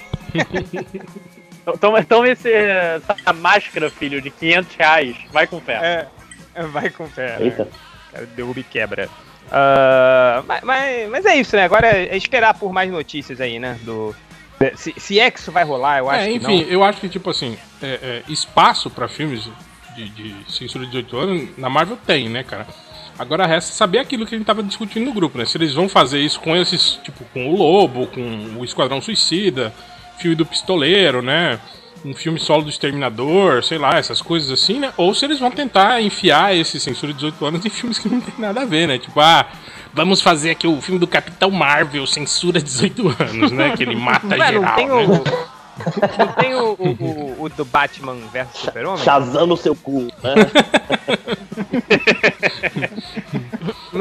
[1.81, 5.17] Toma, toma esse, essa máscara, filho, de 500 reais.
[5.31, 6.09] Vai com fé.
[6.55, 7.39] É, vai com fé.
[7.39, 7.45] né?
[7.47, 7.69] Eita.
[8.13, 9.09] Cara, derruba e quebra.
[9.51, 11.65] Ah, mas, mas, mas é isso, né?
[11.65, 13.79] Agora é esperar por mais notícias aí, né?
[13.83, 14.15] Do,
[14.61, 16.71] de- se, se é que isso vai rolar, eu acho É, que enfim, não.
[16.71, 17.87] eu acho que, tipo assim, é,
[18.27, 19.49] é, espaço pra filmes
[19.95, 22.67] de, de censura de 18 anos, na Marvel tem, né, cara?
[23.19, 25.45] Agora resta saber aquilo que a gente tava discutindo no grupo, né?
[25.45, 29.73] Se eles vão fazer isso com esses, tipo, com o Lobo, com o Esquadrão Suicida,
[30.19, 31.59] filme do Pistoleiro, né?
[32.05, 34.93] Um filme solo do Exterminador, sei lá, essas coisas assim, né?
[34.97, 38.21] Ou se eles vão tentar enfiar esse censura de 18 anos em filmes que não
[38.21, 38.99] tem nada a ver, né?
[38.99, 39.47] Tipo, ah,
[39.93, 43.77] vamos fazer aqui o filme do Capitão Marvel, censura 18 anos, né?
[43.77, 44.93] Que ele mata Ué, geral, não tem né?
[44.95, 45.49] o.
[46.19, 49.03] Não tem o, o, o- o do Batman versus Super-Homem?
[49.05, 50.35] Shazam no seu cu, né?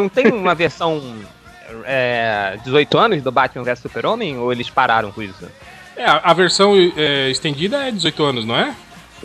[0.07, 1.01] Não tem uma versão
[1.85, 4.37] é, 18 anos do Batman versus Super-Homem?
[4.37, 5.45] Ou eles pararam com isso?
[5.97, 8.73] É, a, versão é, estendida é 18 anos, não é?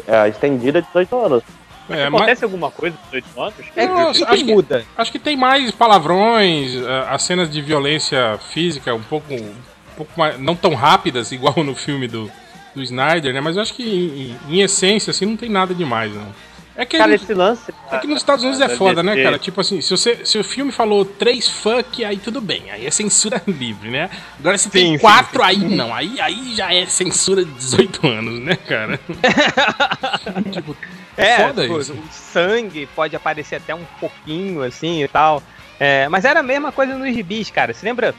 [0.09, 1.42] É a estendida de 18 anos.
[1.88, 3.55] É, mas Acontece alguma coisa com 18 anos?
[3.77, 4.85] É Não, que, acho que- muda.
[4.97, 9.55] acho que tem mais palavrões, a- as cenas de violência física um pouco, um
[9.97, 12.31] pouco mais, não tão rápidas, igual no filme do,
[12.75, 13.40] do Snyder, né?
[13.40, 16.27] Mas eu acho que em, em essência, assim, não tem nada demais, não.
[16.75, 17.73] É que, Cara, ele- esse lance.
[17.91, 19.39] é que nos Estados Unidos é da foda, né, cara?
[19.39, 22.91] Tipo assim, se, você, se o filme falou três fuck, aí tudo bem, aí é
[22.91, 24.09] censura livre, né?
[24.39, 28.07] Agora se tem Sim, sim, quatro, aí não, aí, aí já é censura de 18
[28.07, 28.99] anos, né, cara?
[30.51, 30.77] tipo,
[31.17, 31.93] É, foda tipo, isso.
[31.93, 35.43] o sangue pode aparecer até um pouquinho assim e tal.
[35.79, 37.75] É, mas era a mesma coisa nos gibis, cara.
[37.75, 38.15] Você lembra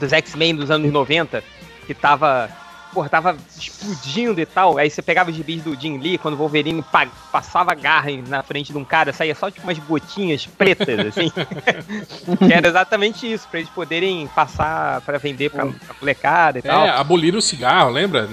[0.00, 1.42] dos X-Men dos anos 90?
[1.86, 2.48] Que tava.
[2.92, 4.78] Porra, tava explodindo e tal.
[4.78, 8.42] Aí você pegava os gibis do Jim Lee, quando o Wolverine pa- passava garra na
[8.42, 11.30] frente de um cara, saía só tipo umas gotinhas pretas, assim.
[12.46, 16.86] que era exatamente isso, pra eles poderem passar pra vender pra, pra molecada e tal.
[16.86, 18.28] É, aboliram o cigarro, lembra?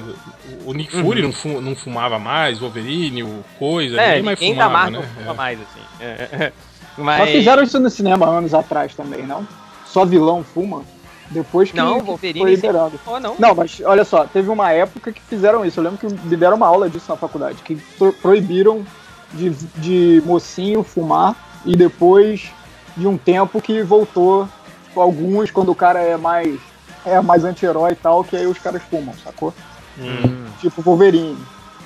[0.66, 1.28] O Nick Fury Uhum.
[1.28, 4.84] não, fu- não fumava mais, o Wolverine, o Coisa, É, ninguém mais ninguém da fumava,
[4.92, 5.10] Marvel né?
[5.16, 5.36] fuma É.
[5.36, 5.82] mais, assim.
[6.00, 6.54] É, é.
[6.98, 7.30] Mas Mas...
[7.32, 9.46] fizeram isso no cinema anos atrás também, não?
[9.86, 10.84] Só vilão fuma?
[11.30, 13.00] Depois que, Não, que Wolverine foi liberado.
[13.06, 13.36] Oh, não.
[13.40, 15.80] Não, mas olha só, teve uma época que fizeram isso.
[15.80, 18.86] Eu lembro que me deram uma aula disso na faculdade, que pro- proibiram
[19.34, 21.36] de, de mocinho fumar
[21.66, 22.52] e depois
[22.96, 24.48] de um tempo que voltou
[24.96, 26.58] alguns quando o cara é mais
[27.06, 29.54] é mais anti-herói e tal, que aí os caras fumam, sacou?
[30.00, 30.46] Hum.
[30.60, 31.38] Tipo Wolverine,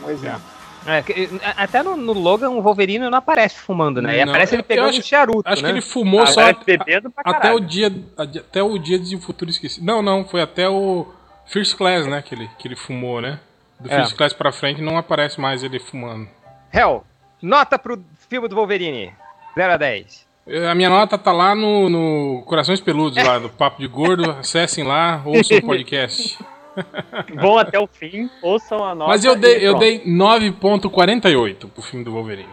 [0.05, 0.41] um exemplo.
[0.55, 0.58] É,
[1.05, 4.17] que- até no, no Logan o Wolverine não aparece fumando, né?
[4.19, 5.69] E Não, aparece ele pegando acho- um charuto, Acho né?
[5.69, 9.85] que ele fumou só bebendo pra até o dia até o dia de futuro esquecido.
[9.85, 11.07] Não, não, foi até o
[11.47, 13.39] First Class, né, que ele, que ele fumou, né?
[13.79, 13.95] Do É.
[13.97, 16.27] First Class pra frente não aparece mais ele fumando.
[16.73, 17.03] Hell,
[17.41, 19.11] nota pro filme do Wolverine.
[19.55, 20.27] 0 a 10.
[20.69, 24.31] A minha nota tá lá no, no Corações Peludos, lá do Papo de Gordo.
[24.39, 26.39] Acessem lá, ouçam o podcast.
[27.35, 29.09] Vão até o fim, ouçam a nota.
[29.11, 32.49] Mas eu dei, eu dei 9.48 pro filme do Wolverine.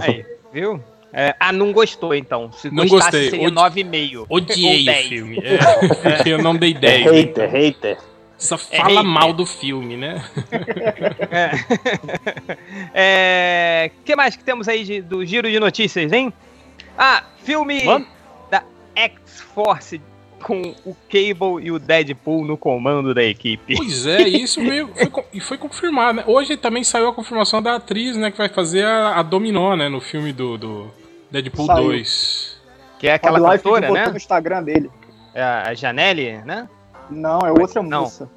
[0.00, 0.82] Aí, viu?
[1.12, 2.52] É, ah, não gostou então.
[2.52, 3.30] Se Não gostasse, gostei.
[3.30, 4.26] seria Odi- 9,5.
[4.28, 5.06] Odiei o 10.
[5.06, 5.38] filme.
[5.38, 7.04] É, eu não dei 10.
[7.06, 7.10] né?
[7.12, 7.98] Hater, hater.
[8.38, 10.22] Só É fala mal do filme, né?
[12.94, 13.90] É.
[13.98, 16.32] O que mais que temos aí de- do giro de notícias, hein?
[16.98, 17.82] Ah, filme
[18.50, 18.62] da
[18.94, 20.00] X-Force
[20.46, 23.74] com o Cable e o Deadpool no comando da equipe.
[23.76, 26.24] Pois é, isso veio, foi, e foi confirmado, né?
[26.24, 28.30] Hoje também saiu a confirmação da atriz, né?
[28.30, 29.88] Que vai fazer a, a Dominó, né?
[29.88, 30.86] No filme do, do
[31.32, 31.88] Deadpool Saiu.
[31.88, 32.60] 2.
[33.00, 34.06] Que é aquela Life cantora, né?
[34.06, 34.88] no Instagram dele.
[35.34, 36.68] É a Janelle, né?
[37.10, 38.02] Não, é outra Não.
[38.02, 38.30] moça.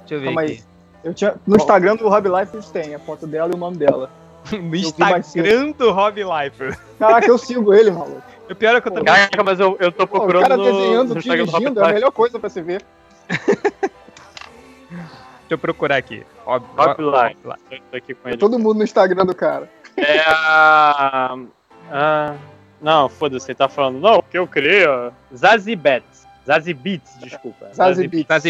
[0.00, 0.52] Deixa eu ver Calma aí.
[0.52, 0.62] aqui.
[1.02, 4.10] Eu tinha, no Instagram do Rob Life tem a foto dela e o nome dela.
[4.52, 4.60] No
[4.98, 6.78] mais Instagram do Rob Life.
[6.98, 8.31] Caraca, eu sigo ele, maluco.
[8.52, 9.12] O pior é que eu também.
[9.14, 11.92] Caraca, mas eu, eu tô Pô, o procurando cara no, desenhando, no dirigindo, é a
[11.92, 12.82] melhor coisa pra se ver.
[14.90, 16.24] Deixa eu procurar aqui.
[16.46, 18.38] Eu tô aqui com ele.
[18.38, 19.68] Todo mundo no Instagram do cara.
[19.96, 21.36] É a.
[21.90, 22.34] a-
[22.80, 24.00] não, foda-se, ele tá falando.
[24.00, 25.10] Não, o que eu criei, ó.
[25.34, 26.26] Zazibets.
[26.46, 27.70] Zazibits, desculpa.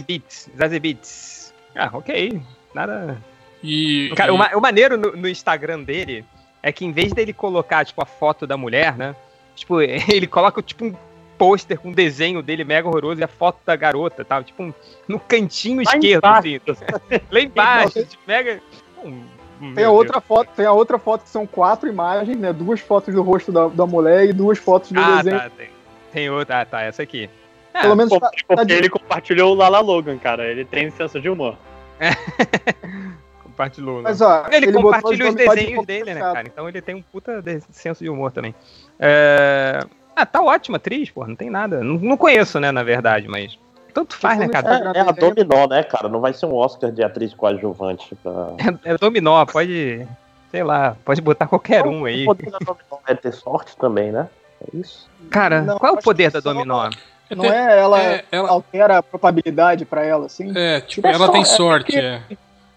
[0.00, 0.48] Beats.
[0.56, 1.54] Zazie Beats.
[1.76, 2.40] Ah, ok.
[2.74, 3.18] Nada.
[3.62, 4.10] E.
[4.16, 6.24] Cara, e- o, ma- o maneiro no, no Instagram dele
[6.62, 9.14] é que em vez dele colocar, tipo, a foto da mulher, né?
[9.54, 10.94] Tipo, ele coloca, tipo, um
[11.38, 14.42] pôster com um desenho dele mega horroroso e a foto da garota, tá?
[14.42, 14.74] Tipo, um-
[15.08, 16.60] no cantinho Lá esquerdo, embaixo.
[16.68, 16.84] assim.
[17.30, 18.60] Lá embaixo, Não, tipo, mega...
[19.04, 19.24] Hum,
[19.60, 19.88] Tem a Deus.
[19.98, 22.52] outra foto, tem a outra foto que são quatro imagens, né?
[22.52, 25.38] Duas fotos do rosto da, da mulher e duas fotos do Ah, desenho.
[25.38, 25.68] tá, tem,
[26.12, 26.60] tem outra.
[26.60, 27.28] Ah, tá, essa aqui.
[27.74, 30.44] É, Pelo menos Pô, tá, porque tá de- ele compartilhou o Lala Logan, cara.
[30.50, 31.56] Ele tem senso de humor.
[33.52, 34.02] compartilhou, né?
[34.04, 36.42] Mas ó, Ele, botou compartilha os desenhos de dele, né, cara?
[36.48, 38.54] Então ele tem um puta de- senso de humor também.
[38.98, 39.84] É...
[40.16, 41.82] Ah, tá ótima atriz, pô, não tem nada.
[41.82, 43.58] Não, não conheço, né, na verdade, mas.
[43.94, 44.92] Tanto faz, né, cara?
[44.94, 46.08] É, é a Dominó, né, cara?
[46.08, 48.14] Não vai ser um Oscar de atriz coadjuvante.
[48.22, 48.54] Pra...
[48.84, 50.06] É, é dominó, pode.
[50.50, 52.22] Sei lá, pode botar qualquer um aí.
[52.22, 54.28] O poder da Dominó é ter sorte também, né?
[54.62, 55.08] É isso.
[55.30, 56.88] Cara, Não, qual é o poder da só- dominó?
[57.34, 60.52] Não é ela, É, ela- altera a probabilidade pra ela, assim?
[60.54, 62.20] É, tipo, É ela só- tem é sorte, é.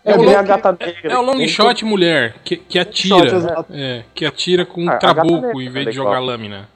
[0.06, 1.12] É, É o a long- gata negra.
[1.14, 2.90] É o long shot mulher, que, que Shot,
[3.24, 3.38] atira.
[3.38, 3.66] exato.
[3.74, 6.70] É, que atira com um Ah, trabuco em vez é de jogar lâmina.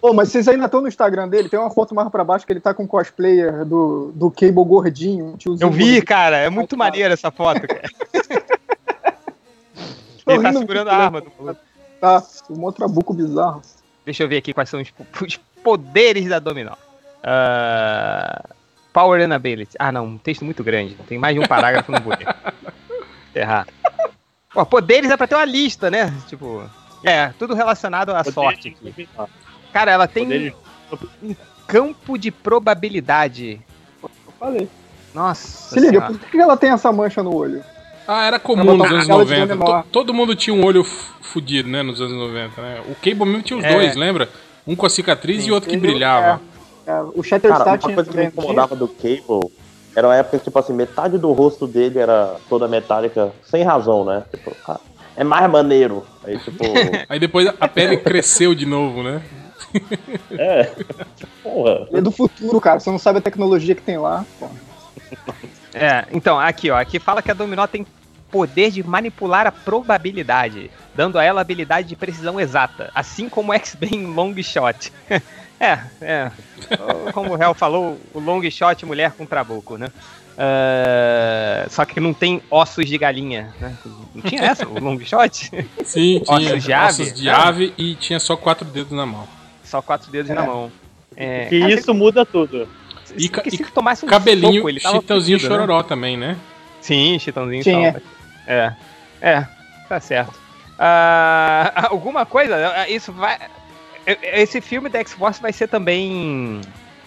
[0.00, 1.48] Pô, mas vocês ainda estão no Instagram dele?
[1.48, 5.34] Tem uma foto mais pra baixo que ele tá com cosplayer do, do Cable gordinho.
[5.46, 6.04] um Eu vi, gordinho.
[6.04, 7.82] cara, é muito maneiro essa foto, cara.
[10.26, 11.04] Ele tá segurando a né?
[11.04, 11.56] arma do.
[12.00, 13.62] Tá, um trabuco bizarro.
[14.04, 14.92] Deixa eu ver aqui quais são os,
[15.22, 16.74] os poderes da dominó.
[17.22, 18.44] Ah,
[18.94, 19.72] power and ability.
[19.78, 20.94] Ah, não, um texto muito grande.
[21.06, 22.26] Tem mais de um parágrafo no poder.
[23.34, 23.66] Errar.
[24.54, 26.14] Pô, poderes é pra ter uma lista, né?
[26.28, 26.62] Tipo,
[27.02, 29.08] é, tudo relacionado à sorte aqui.
[29.72, 30.54] Cara, ela tem Poderes-
[31.22, 31.34] um
[31.66, 33.60] campo de probabilidade.
[34.02, 34.68] Eu falei.
[35.12, 35.74] Nossa.
[35.74, 36.14] Se liga, senhora.
[36.14, 37.62] por que ela tem essa mancha no olho?
[38.06, 39.56] Ah, era comum Ela nos tá anos com aquela de 90.
[39.56, 39.82] menor.
[39.82, 42.80] To- todo mundo tinha um olho fudido, né, nos anos 90, né?
[42.88, 43.72] O Cable mesmo tinha os É.
[43.72, 44.28] dois, lembra?
[44.66, 46.40] Um com a cicatriz e outro que brilhava.
[46.40, 46.53] É,
[47.14, 49.50] o Shatterstar Cara, uma tinha coisa que me incomodava do Cable
[49.96, 54.04] era uma época que, tipo assim, metade do rosto dele era toda metálica, sem razão,
[54.04, 54.24] né?
[54.30, 54.80] Tipo, ah,
[55.16, 56.04] é mais maneiro.
[56.24, 56.64] Aí, tipo.
[57.08, 59.22] Aí depois a pele cresceu de novo, né?
[60.32, 60.72] é.
[61.42, 61.88] Porra.
[61.92, 62.80] É do futuro, cara.
[62.80, 64.24] Você não sabe a tecnologia que tem lá.
[64.38, 64.48] Pô.
[65.72, 66.76] É, então, aqui, ó.
[66.78, 67.86] Aqui fala que a Dominó tem
[68.30, 73.54] poder de manipular a probabilidade, dando a ela habilidade de precisão exata, assim como o
[73.54, 74.92] X-Men Long Shot.
[75.60, 76.30] é, é.
[77.12, 79.88] Como o Hell falou, o Long Shot mulher com trabuco, né?
[80.34, 83.76] Uh, só que não tem ossos de galinha, né?
[84.12, 85.48] Não tinha essa, o long shot?
[85.84, 89.28] Sim, tinha ossos de ave, ossos de ave e tinha só quatro dedos na mão.
[89.62, 90.34] Só quatro dedos é.
[90.34, 90.72] na mão.
[91.16, 92.68] É, que isso muda tudo.
[93.16, 95.60] E, e se tomasse um cabelinho, soco, ele Chitãozinho fudido, né?
[95.60, 95.88] Chororó né?
[95.88, 96.36] também, né?
[96.80, 98.00] Sim, Chitãozinho Chororó.
[98.48, 98.74] É.
[99.20, 99.46] É,
[99.88, 100.34] tá certo.
[100.34, 102.56] Uh, alguma coisa,
[102.88, 103.38] isso vai...
[104.06, 106.60] Esse filme da X-Force vai ser também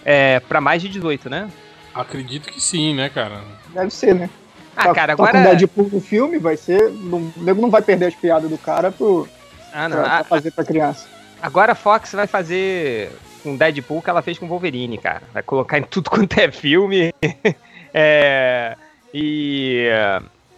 [0.03, 1.49] é, pra mais de 18, né?
[1.93, 3.41] Acredito que sim, né, cara?
[3.73, 4.29] Deve ser, né?
[4.75, 5.31] Ah, tá, cara, agora.
[5.31, 6.83] Com Deadpool no filme vai ser.
[6.83, 9.27] O nego não vai perder as piadas do cara pro,
[9.73, 9.97] ah, não.
[9.97, 11.07] Pra, pra fazer pra criança.
[11.41, 13.11] Agora a Fox vai fazer
[13.43, 15.21] com Deadpool que ela fez com Wolverine, cara.
[15.33, 17.13] Vai colocar em tudo quanto é filme.
[17.93, 18.75] é.
[19.13, 19.87] E.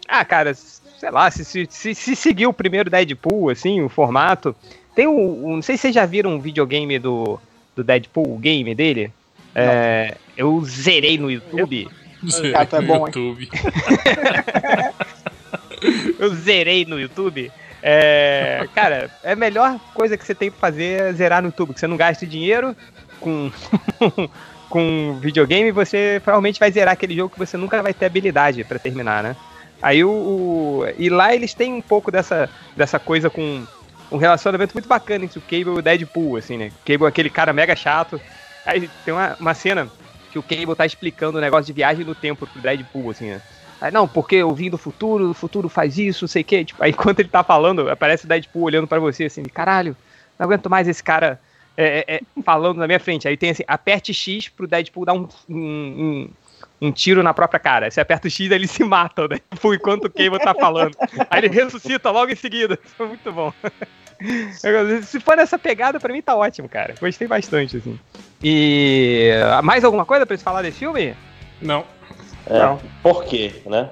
[0.08, 4.56] Ah, cara, sei lá, se, se, se, se seguir o primeiro Deadpool, assim, o formato.
[5.00, 5.56] Tem um, um.
[5.56, 7.40] Não sei se vocês já viram um videogame do,
[7.74, 9.10] do Deadpool, o game dele.
[9.56, 11.88] É, eu zerei no YouTube.
[12.30, 13.50] Zerei ah, tá no bom, YouTube.
[16.20, 17.50] eu zerei no YouTube.
[17.82, 21.74] É, cara, é a melhor coisa que você tem pra fazer é zerar no YouTube,
[21.74, 22.76] que você não gasta dinheiro
[23.22, 23.50] com,
[24.70, 28.78] com videogame, você provavelmente vai zerar aquele jogo que você nunca vai ter habilidade para
[28.78, 29.34] terminar, né?
[29.82, 33.66] Aí o, o, E lá eles têm um pouco dessa, dessa coisa com
[34.12, 36.68] um relacionamento muito bacana entre o Cable e o Deadpool, assim, né?
[36.68, 38.20] O Cable é aquele cara mega chato
[38.70, 39.90] Aí tem uma, uma cena
[40.32, 43.42] que o Cable tá explicando o negócio de viagem no tempo pro Deadpool, assim, né?
[43.82, 46.66] Aí, não, porque eu vim do futuro, o futuro faz isso, não sei o quê.
[46.66, 49.96] Tipo, aí enquanto ele tá falando, aparece o Deadpool olhando para você assim, caralho,
[50.38, 51.40] não aguento mais esse cara
[51.76, 53.28] é, é, é, falando na minha frente.
[53.28, 56.30] Aí tem assim, aperte X pro Deadpool dar um, um, um,
[56.82, 57.92] um tiro na própria cara.
[57.92, 60.96] Se aperta o X, ele se mata, Deadpool, enquanto o Cable tá falando.
[61.30, 62.78] Aí ele ressuscita logo em seguida.
[62.86, 63.54] Isso é muito bom.
[65.04, 66.94] Se for nessa pegada, pra mim tá ótimo, cara.
[67.00, 67.98] Gostei bastante, assim.
[68.44, 69.32] E.
[69.64, 71.16] Mais alguma coisa pra gente falar desse filme?
[71.62, 71.86] Não.
[72.46, 72.82] É, não.
[73.02, 73.90] Por quê, né?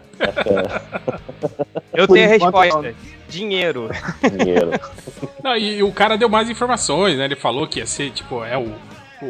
[1.93, 2.93] Eu tenho a resposta.
[3.29, 3.89] Dinheiro.
[4.37, 4.71] Dinheiro.
[5.41, 7.23] Não, e o cara deu mais informações, né?
[7.23, 8.73] Ele falou que ia ser, tipo, é o,
[9.21, 9.25] o,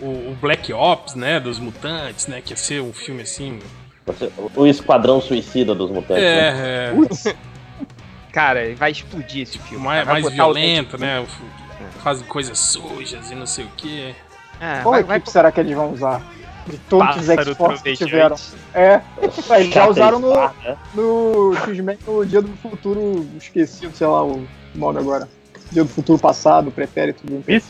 [0.00, 1.40] o, o Black Ops, né?
[1.40, 2.40] Dos mutantes, né?
[2.40, 3.58] Que ia ser um filme assim.
[4.54, 6.22] O Esquadrão Suicida dos Mutantes.
[6.22, 6.92] É, né?
[7.30, 7.36] é.
[8.32, 9.84] Cara, vai explodir esse filme.
[9.84, 11.26] Mais, mais violento, né?
[12.02, 14.14] Fazem coisas sujas e não sei o que.
[14.60, 15.32] É, Qual vai, equipe vai...
[15.32, 16.22] será que eles vão usar?
[16.66, 18.36] De todos os X-Force que tiveram.
[18.74, 19.00] É,
[19.58, 20.34] eles já usaram no,
[20.94, 25.28] no X-Men no Dia do Futuro esquecido, sei lá o modo agora.
[25.72, 27.68] Dia do Futuro passado, pretérito do Isso?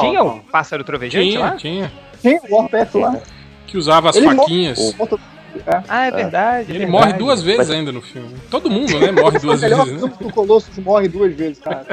[0.00, 1.56] Tinha o um pássaro trovejante tinha, lá?
[1.56, 2.40] Tinha, tinha.
[2.48, 3.20] o Warpath lá.
[3.66, 4.94] Que usava as Ele faquinhas.
[4.96, 5.18] Morre,
[5.66, 5.82] é.
[5.88, 6.70] Ah, é verdade.
[6.70, 6.90] Ele verdade.
[6.90, 8.34] morre duas vezes ainda no filme.
[8.50, 9.12] Todo mundo, né?
[9.12, 10.02] Morre duas vezes.
[10.02, 10.12] Né?
[10.20, 11.86] O Colossus morre duas vezes, cara.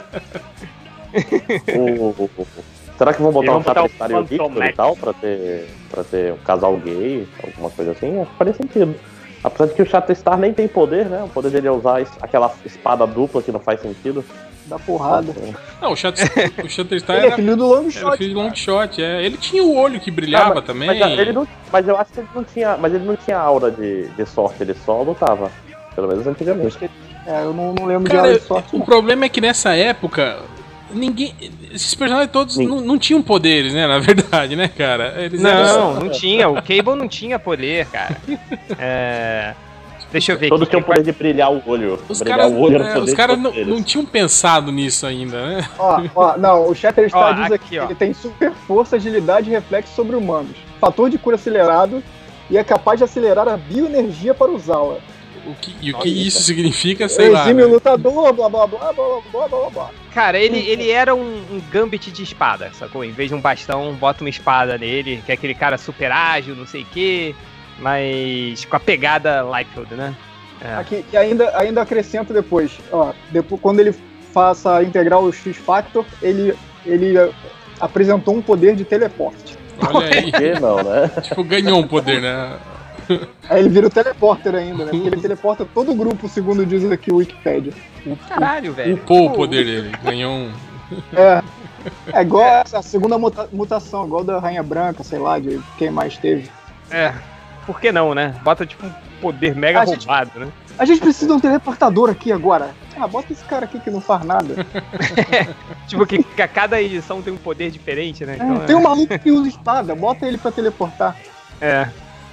[2.98, 6.34] Será que vão botar um Shatterstar e o Victor e tal pra ter, pra ter
[6.34, 8.20] um casal gay, alguma coisa assim?
[8.22, 8.96] Acho que faria sentido.
[9.44, 11.24] Apesar de que o Shatterstar nem tem poder, né?
[11.24, 14.24] O poder dele é usar aquela espada dupla que não faz sentido.
[14.65, 15.34] Dá porrada.
[15.82, 18.06] Não, o, Shatterstar, o Shatterstar ele era, é filho do Long Shot.
[18.06, 19.24] Era filho do Long Shot, é.
[19.24, 20.88] Ele tinha o olho que brilhava mas, também.
[21.00, 22.78] Mas, ele não, mas eu acho que ele não tinha.
[22.78, 25.52] Mas ele não tinha aura de, de sorte, ele só lutava.
[25.95, 26.89] Pelo menos antigamente.
[27.26, 28.76] É, eu não, não lembro Cara, de aura de sorte.
[28.76, 28.86] O não.
[28.86, 30.39] problema é que nessa época
[30.93, 31.34] ninguém.
[31.71, 33.88] Esses personagens todos não, não, tinham poderes, né?
[33.88, 35.15] Na verdade, né, cara?
[35.17, 35.93] Eles não, eram...
[35.95, 36.50] não tinha.
[36.50, 38.17] O Cable não tinha poder, cara.
[38.78, 39.54] É.
[40.12, 40.50] Deixa eu ver.
[40.50, 42.00] Todos tinham poder de brilhar o olho.
[42.10, 45.69] Os caras é, cara não, não, tinham pensado nisso ainda, né?
[45.80, 47.86] Ó, ó não, o Shatterstar diz aqui, ó.
[47.86, 50.56] ele tem super força, agilidade e reflexo sobre humanos.
[50.80, 52.04] Fator de cura acelerado
[52.50, 54.97] e é capaz de acelerar a bioenergia para usá-la.
[55.45, 57.46] O que, e o que isso significa, sei lá.
[57.46, 57.67] Exime né?
[57.67, 59.90] lutador, blá blá blá blá blá blá blá.
[60.13, 63.04] Cara, ele, ele era um, um, gambit de espada, sacou?
[63.04, 66.56] Em vez de um bastão, bota uma espada nele, que é aquele cara super ágil,
[66.56, 67.33] não sei o quê,
[67.82, 70.15] mas com a pegada Liefeld, né?
[70.62, 70.75] É.
[70.75, 73.96] Aqui, e ainda, ainda acrescenta depois, ó, depois, quando ele
[74.32, 76.54] faça integrar o X-Factor, ele,
[76.86, 77.15] ele
[77.79, 79.58] apresentou um poder de teleporte.
[79.94, 80.32] Olha aí.
[80.32, 81.10] que não, né?
[81.21, 82.58] Tipo, ganhou um poder, né?
[83.50, 84.92] Aí ele vira o teleporter ainda, né?
[84.92, 87.73] Porque ele teleporta todo o grupo, segundo diz aqui o Wikipedia.
[88.29, 88.96] Caralho, velho.
[88.96, 90.52] Upou o poder dele, ganhou um.
[91.13, 91.42] É.
[92.13, 96.15] É igual a segunda muta mutação, igual da Rainha Branca, sei lá, de quem mais
[96.15, 96.50] teve.
[96.92, 97.13] É.
[97.72, 98.36] Por que não, né?
[98.44, 98.92] Bota tipo um
[99.22, 100.52] poder mega a roubado, gente, né?
[100.78, 102.72] A gente precisa de um teleportador aqui agora.
[103.00, 104.65] Ah, bota esse cara aqui que não faz nada.
[105.88, 108.34] tipo, que, que cada edição tem um poder diferente, né?
[108.34, 108.78] É, então, tem é...
[108.78, 111.15] um maluco que usa espada, bota ele pra teleportar.
[111.62, 111.88] É.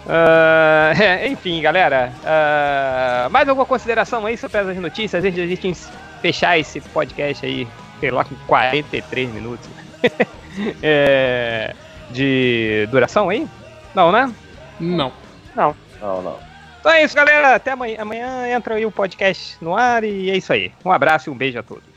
[0.04, 2.12] Uh, é, enfim, galera.
[2.24, 5.72] Uh, mais alguma consideração aí sobre as notícias antes de a gente
[6.20, 7.68] fechar esse podcast aí,
[8.00, 9.70] sei lá, com 43 minutos
[10.82, 11.76] é,
[12.10, 13.46] de duração aí?
[13.94, 14.34] Não, né?
[14.80, 15.12] Não.
[15.58, 15.74] Não.
[16.00, 16.38] Não, não.
[16.78, 17.56] Então é isso, galera.
[17.56, 17.96] Até amanhã.
[18.00, 20.72] Amanhã entra aí o podcast no ar e é isso aí.
[20.84, 21.87] Um abraço e um beijo a todos.